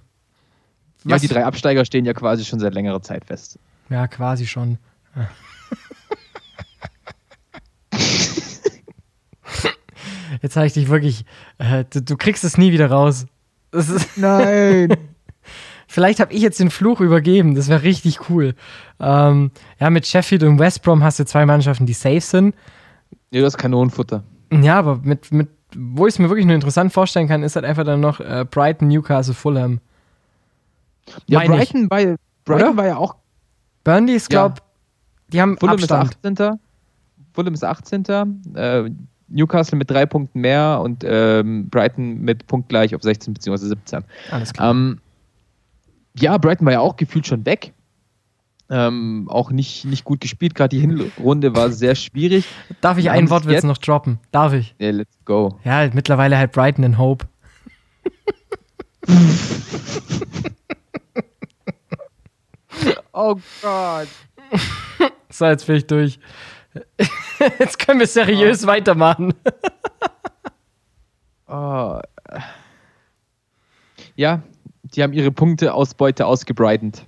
[1.05, 3.57] Ja, die drei Absteiger stehen ja quasi schon seit längerer Zeit fest.
[3.89, 4.77] Ja, quasi schon.
[10.41, 11.25] Jetzt habe ich dich wirklich.
[11.57, 13.25] Äh, du, du kriegst es nie wieder raus.
[13.71, 14.95] Das ist, Nein.
[15.87, 17.55] vielleicht habe ich jetzt den Fluch übergeben.
[17.55, 18.55] Das wäre richtig cool.
[18.99, 22.55] Ähm, ja, mit Sheffield und West Brom hast du zwei Mannschaften, die safe sind.
[23.31, 24.23] Ja, das ist Kanonenfutter.
[24.51, 27.63] Ja, aber mit, mit wo ich es mir wirklich nur interessant vorstellen kann, ist halt
[27.65, 29.79] einfach dann noch äh, Brighton, Newcastle, Fulham.
[31.27, 31.69] Ja, Meine ich.
[31.71, 31.97] Brighton, war,
[32.45, 32.77] Brighton Oder?
[32.77, 33.15] war ja auch.
[33.83, 34.47] Burnley ist, Ja.
[34.47, 34.63] glaub,
[35.31, 36.09] die haben Fulham Abstand.
[36.11, 36.59] ist 18.
[37.33, 38.03] Fulham ist 18.
[38.55, 38.89] Äh,
[39.29, 43.57] Newcastle mit drei Punkten mehr und ähm, Brighton mit punktgleich auf 16 bzw.
[43.67, 44.03] 17.
[44.31, 44.71] Alles klar.
[44.71, 44.99] Ähm,
[46.17, 47.73] ja, Brighton war ja auch gefühlt schon weg.
[48.71, 50.53] Ähm, auch nicht, nicht gut gespielt.
[50.53, 52.45] Gerade die Hinrunde war sehr schwierig.
[52.81, 54.19] Darf ich haben Wortwitz jetzt- noch droppen?
[54.31, 54.75] Darf ich?
[54.79, 55.57] Ja, let's go.
[55.63, 57.25] Ja, mittlerweile halt Brighton and Hope.
[63.13, 64.07] Oh Gott.
[65.31, 66.19] So, jetzt bin ich durch.
[67.59, 69.33] Jetzt können wir seriös weitermachen.
[71.47, 71.99] Oh.
[74.15, 74.41] Ja,
[74.83, 77.05] die haben ihre Punkteausbeute ausgebreitet.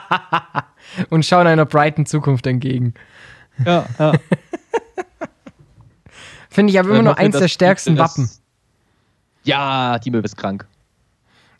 [1.10, 2.94] Und schauen einer Brighton Zukunft entgegen.
[3.66, 4.12] Ja, ja.
[6.48, 8.30] Finde ich aber immer noch eins der stärksten Wappen.
[9.44, 10.66] Ja, die Möwe ist krank.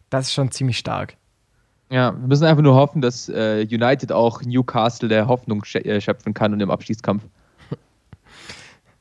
[0.09, 1.17] Das ist schon ziemlich stark.
[1.91, 6.35] Ja, wir müssen einfach nur hoffen, dass äh, United auch Newcastle der Hoffnung äh, schöpfen
[6.35, 7.25] kann und im Abstiegskampf.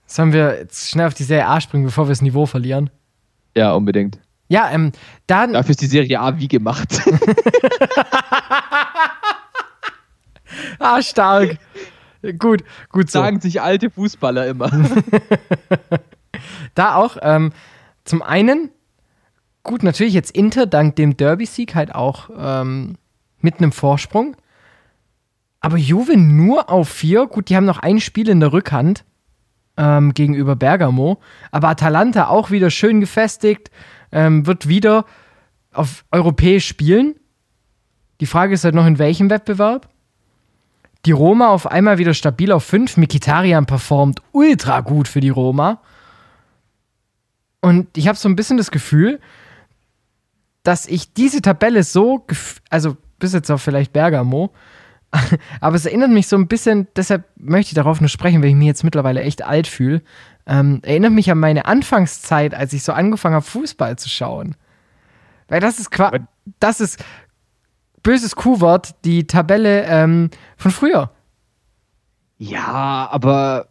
[0.07, 2.89] Sollen wir jetzt schnell auf die Serie A springen, bevor wir das Niveau verlieren?
[3.55, 4.19] Ja, unbedingt.
[4.47, 4.91] Ja, ähm,
[5.27, 5.53] dann.
[5.53, 6.99] Dafür ist die Serie A wie gemacht.
[10.79, 11.57] Ah, stark.
[12.39, 13.19] gut, gut so.
[13.19, 14.71] Sagen sich alte Fußballer immer.
[16.75, 17.51] Da auch, ähm,
[18.05, 18.71] zum einen,
[19.63, 22.95] gut, natürlich jetzt Inter dank dem Derby-Sieg halt auch ähm,
[23.39, 24.35] mit einem Vorsprung.
[25.59, 27.27] Aber Juve nur auf vier.
[27.27, 29.03] Gut, die haben noch ein Spiel in der Rückhand
[29.77, 31.19] ähm, gegenüber Bergamo.
[31.51, 33.71] Aber Atalanta auch wieder schön gefestigt,
[34.11, 35.05] ähm, wird wieder
[35.73, 37.15] auf europäisch spielen.
[38.21, 39.89] Die Frage ist halt noch, in welchem Wettbewerb?
[41.05, 42.97] Die Roma auf einmal wieder stabil auf 5.
[42.97, 45.81] Mikitarian performt ultra gut für die Roma.
[47.61, 49.19] Und ich habe so ein bisschen das Gefühl,
[50.63, 52.25] dass ich diese Tabelle so,
[52.69, 54.53] also bis jetzt auch vielleicht Bergamo,
[55.61, 58.55] Aber es erinnert mich so ein bisschen, deshalb möchte ich darauf nur sprechen, weil ich
[58.55, 60.01] mich jetzt mittlerweile echt alt fühle.
[60.45, 64.55] Ähm, erinnert mich an meine Anfangszeit, als ich so angefangen habe, Fußball zu schauen.
[65.47, 66.19] Weil das ist quasi,
[66.59, 67.03] das ist
[68.03, 71.11] böses Q-Wort, die Tabelle ähm, von früher.
[72.37, 73.67] Ja, aber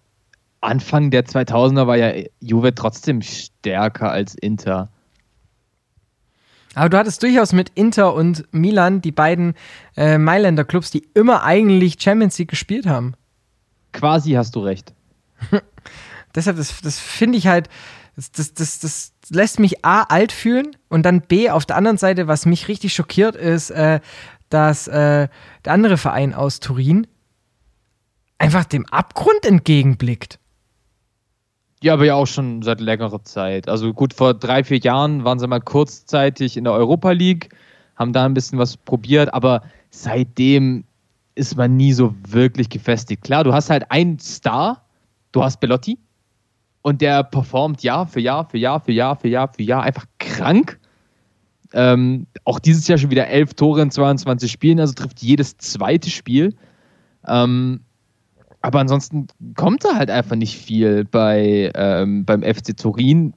[0.61, 4.91] Anfang der 2000er war ja Juve trotzdem stärker als Inter.
[6.79, 9.55] Aber du hattest durchaus mit Inter und Milan die beiden
[9.97, 13.15] äh, Mailänder Clubs, die immer eigentlich Champions League gespielt haben.
[13.93, 14.95] Quasi hast du recht.
[16.37, 17.69] Deshalb, das, das finde ich halt,
[18.15, 21.99] das, das, das, das lässt mich A, alt fühlen und dann B, auf der anderen
[21.99, 23.99] Seite, was mich richtig schockiert, ist, äh,
[24.49, 25.29] dass äh,
[25.65, 27.09] der andere Verein aus Turin
[28.39, 30.39] einfach dem Abgrund entgegenblickt.
[31.81, 33.69] Ja, aber ja auch schon seit längerer Zeit.
[33.69, 37.51] Also gut, vor drei, vier Jahren waren sie mal kurzzeitig in der Europa League,
[37.97, 40.85] haben da ein bisschen was probiert, aber seitdem
[41.37, 43.23] ist man nie so wirklich gefestigt.
[43.23, 44.83] Klar, du hast halt einen Star,
[45.31, 45.99] du hast Bellotti
[46.83, 50.07] und der performt Jahr für Jahr für Jahr für Jahr für Jahr für Jahr einfach
[50.19, 50.81] krank.
[51.75, 56.11] Ähm, auch dieses Jahr schon wieder elf Tore in 22 Spielen, also trifft jedes zweite
[56.11, 56.57] Spiel.
[57.27, 57.81] Ähm,
[58.61, 63.35] aber ansonsten kommt da halt einfach nicht viel bei, ähm, beim FC Turin.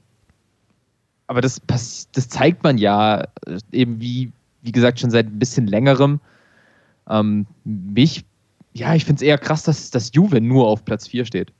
[1.26, 5.66] Aber das, das zeigt man ja äh, eben wie, wie gesagt, schon seit ein bisschen
[5.66, 6.20] längerem.
[7.08, 8.24] Ähm, mich,
[8.72, 11.52] ja, ich finde es eher krass, dass, dass Juve nur auf Platz 4 steht.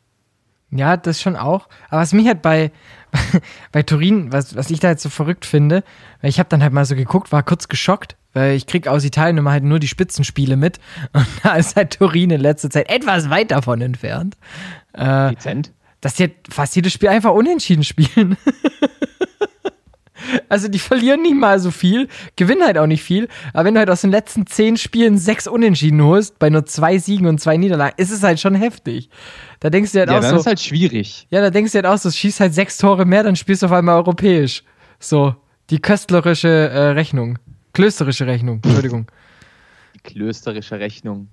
[0.71, 1.69] Ja, das schon auch.
[1.91, 2.73] Aber was mich halt bei,
[3.73, 5.85] bei Turin, was, was ich da jetzt so verrückt finde,
[6.21, 9.05] weil ich habe dann halt mal so geguckt, war kurz geschockt, weil ich krieg aus
[9.05, 10.79] Italien immer halt nur die Spitzenspiele mit
[11.13, 14.37] und da ist halt Turin in letzter Zeit etwas weit davon entfernt.
[14.93, 15.73] Äh, Dezent.
[16.01, 18.37] Dass die halt fast jedes Spiel einfach unentschieden spielen.
[20.49, 23.29] Also die verlieren nicht mal so viel, gewinnen halt auch nicht viel.
[23.53, 26.99] Aber wenn du halt aus den letzten zehn Spielen sechs Unentschieden holst, bei nur zwei
[26.99, 29.11] Siegen und zwei Niederlagen, ist es halt schon heftig.
[29.61, 30.37] Da denkst du halt ja, auch so.
[30.37, 31.27] ist halt schwierig.
[31.31, 33.67] Ja, da denkst du halt auch so, schießt halt sechs Tore mehr, dann spielst du
[33.67, 34.63] auf einmal europäisch.
[34.99, 35.35] So,
[35.71, 37.39] die köstlerische äh, Rechnung.
[37.73, 39.07] Klösterische Rechnung, Entschuldigung.
[39.95, 41.29] Die klösterische Rechnung.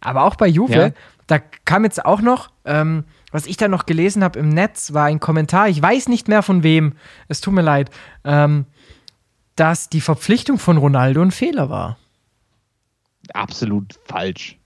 [0.00, 0.90] Aber auch bei Juve, Ja.
[1.26, 5.04] da kam jetzt auch noch, ähm, was ich da noch gelesen habe im Netz, war
[5.04, 6.94] ein Kommentar, ich weiß nicht mehr von wem,
[7.28, 7.90] es tut mir leid,
[8.24, 8.64] ähm,
[9.56, 11.98] dass die Verpflichtung von Ronaldo ein Fehler war.
[13.34, 14.56] Absolut falsch.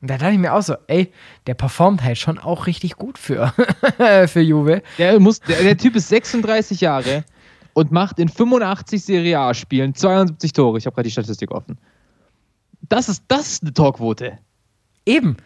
[0.00, 1.12] Und da dachte ich mir auch so, ey,
[1.46, 3.52] der performt halt schon auch richtig gut für,
[4.26, 4.82] für Juve.
[4.98, 7.24] Der, muss, der, der Typ ist 36 Jahre
[7.74, 10.78] und macht in 85 Serie A-Spielen 72 Tore.
[10.78, 11.78] Ich habe gerade die Statistik offen.
[12.88, 14.38] Das ist, das ist eine Torquote.
[15.06, 15.36] Eben.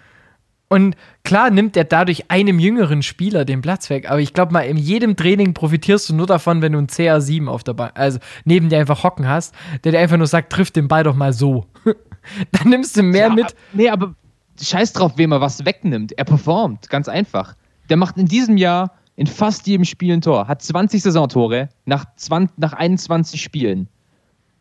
[0.69, 4.63] Und klar nimmt er dadurch einem jüngeren Spieler den Platz weg, aber ich glaube mal,
[4.63, 8.19] in jedem Training profitierst du nur davon, wenn du einen CR7 auf der Bank, also
[8.45, 9.55] neben dir einfach hocken hast,
[9.85, 11.67] der dir einfach nur sagt, triff den Ball doch mal so.
[12.51, 13.55] Dann nimmst du mehr Ja, mit.
[13.73, 14.17] Nee, aber
[14.61, 16.13] scheiß drauf, wem er was wegnimmt.
[16.19, 17.55] Er performt, ganz einfach.
[17.89, 20.47] Der macht in diesem Jahr in fast jedem Spiel ein Tor.
[20.49, 23.89] Hat 20 Saisontore nach, 20, nach 21 Spielen.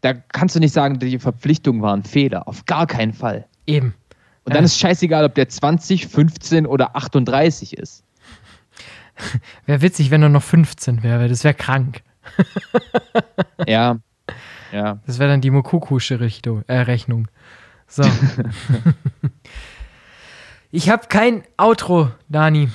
[0.01, 2.47] Da kannst du nicht sagen, die Verpflichtung war ein Fehler.
[2.47, 3.45] Auf gar keinen Fall.
[3.65, 3.93] Eben.
[4.45, 4.65] Und dann Ja.
[4.65, 8.03] ist scheißegal, ob der 20, 15 oder 38 ist.
[9.65, 11.27] Wäre witzig, wenn er noch 15 wäre.
[11.27, 12.01] Das wäre krank.
[13.67, 13.97] Ja.
[14.71, 14.99] Ja.
[15.07, 17.27] Das wäre dann die Mokukusche Richtung, äh, Rechnung.
[17.87, 18.03] So.
[20.71, 22.69] ich habe kein Outro, Dani.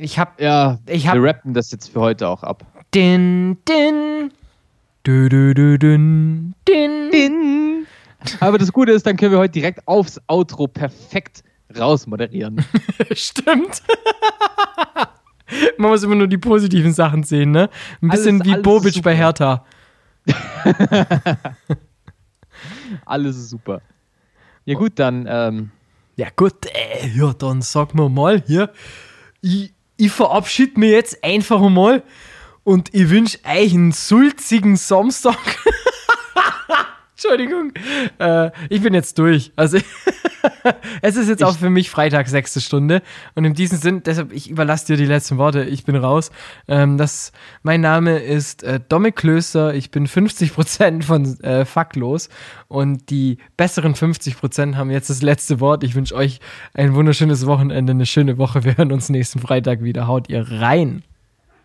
[0.00, 2.64] Ich habe Ja, Ich hab- wir rappen das jetzt für heute auch ab.
[2.94, 4.30] din din
[5.06, 7.86] dü, dü, dü, dün, din.
[8.40, 11.42] Aber das Gute ist, dann können wir heute direkt aufs Outro perfekt
[11.76, 12.64] rausmoderieren.
[13.12, 13.82] Stimmt.
[15.78, 17.68] Man muss immer nur die positiven Sachen sehen, ne?
[18.00, 19.10] Ein bisschen Alles- wie alles Bobic super.
[19.10, 19.64] bei Hertha.
[23.04, 23.80] Alles ist super.
[24.64, 25.70] Ja gut, dann ähm,
[26.16, 28.70] Ja gut, äh, ja, dann sag mir mal hier,
[29.40, 32.02] ich, ich verabschiede mich jetzt einfach mal
[32.64, 35.36] und ich wünsche euch einen sulzigen Samstag.
[37.18, 37.72] Entschuldigung.
[38.20, 39.50] Äh, ich bin jetzt durch.
[39.56, 39.78] Also
[41.02, 43.02] es ist jetzt auch für mich Freitag, sechste Stunde.
[43.34, 45.64] Und in diesem Sinn, deshalb, ich überlasse dir die letzten Worte.
[45.64, 46.30] Ich bin raus.
[46.68, 47.32] Ähm, das,
[47.64, 49.74] mein Name ist äh, Dominik Klöster.
[49.74, 52.28] Ich bin 50% von äh, Facklos.
[52.68, 55.82] Und die besseren 50% haben jetzt das letzte Wort.
[55.82, 56.38] Ich wünsche euch
[56.72, 58.62] ein wunderschönes Wochenende, eine schöne Woche.
[58.62, 60.06] Wir hören uns nächsten Freitag wieder.
[60.06, 61.02] Haut ihr rein.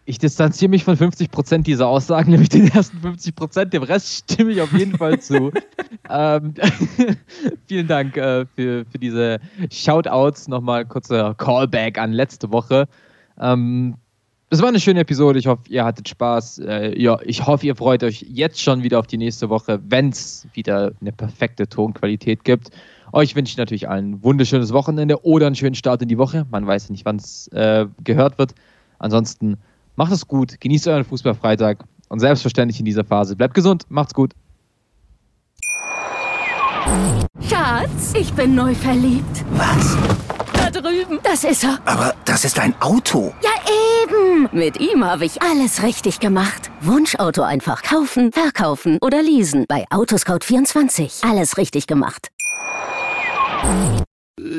[0.05, 3.65] Ich distanziere mich von 50% dieser Aussagen, nämlich den ersten 50%.
[3.65, 5.51] Dem Rest stimme ich auf jeden Fall zu.
[6.09, 6.53] ähm,
[7.67, 9.39] vielen Dank äh, für, für diese
[9.71, 10.47] Shoutouts.
[10.47, 12.87] Nochmal kurzer Callback an letzte Woche.
[13.39, 13.95] Ähm,
[14.49, 15.39] das war eine schöne Episode.
[15.39, 16.59] Ich hoffe, ihr hattet Spaß.
[16.59, 20.09] Äh, ja, ich hoffe, ihr freut euch jetzt schon wieder auf die nächste Woche, wenn
[20.09, 22.69] es wieder eine perfekte Tonqualität gibt.
[23.13, 26.45] Euch wünsche ich natürlich allen ein wunderschönes Wochenende oder einen schönen Start in die Woche.
[26.51, 28.53] Man weiß nicht, wann es äh, gehört wird.
[28.99, 29.57] Ansonsten
[29.95, 33.35] macht es gut, genießt euren Fußballfreitag und selbstverständlich in dieser Phase.
[33.35, 34.33] Bleibt gesund, macht's gut.
[37.49, 39.45] Schatz, ich bin neu verliebt.
[39.51, 39.97] Was?
[40.53, 41.19] Da drüben.
[41.23, 41.79] Das ist er.
[41.85, 43.33] Aber das ist ein Auto.
[43.41, 43.49] Ja,
[44.03, 44.49] eben.
[44.51, 46.71] Mit ihm habe ich alles richtig gemacht.
[46.81, 49.65] Wunschauto einfach kaufen, verkaufen oder leasen.
[49.67, 51.27] Bei Autoscout24.
[51.29, 52.29] Alles richtig gemacht.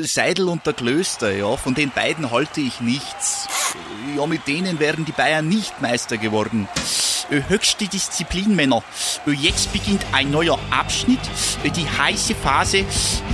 [0.01, 3.47] Seidel und der Klöster, ja, von den beiden halte ich nichts.
[4.15, 6.67] Ja, mit denen wären die Bayern nicht Meister geworden.
[7.29, 8.83] Höchste Disziplin, Männer.
[9.25, 11.19] Jetzt beginnt ein neuer Abschnitt,
[11.63, 12.85] die heiße Phase.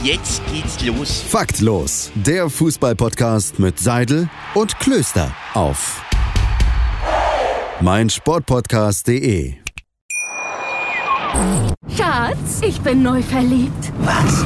[0.04, 1.22] Jetzt geht's los.
[1.28, 6.02] Faktlos, der Fußballpodcast mit Seidel und Klöster auf
[7.82, 9.56] meinsportpodcast.de.
[11.98, 13.92] Schatz, ich bin neu verliebt.
[14.00, 14.46] Was?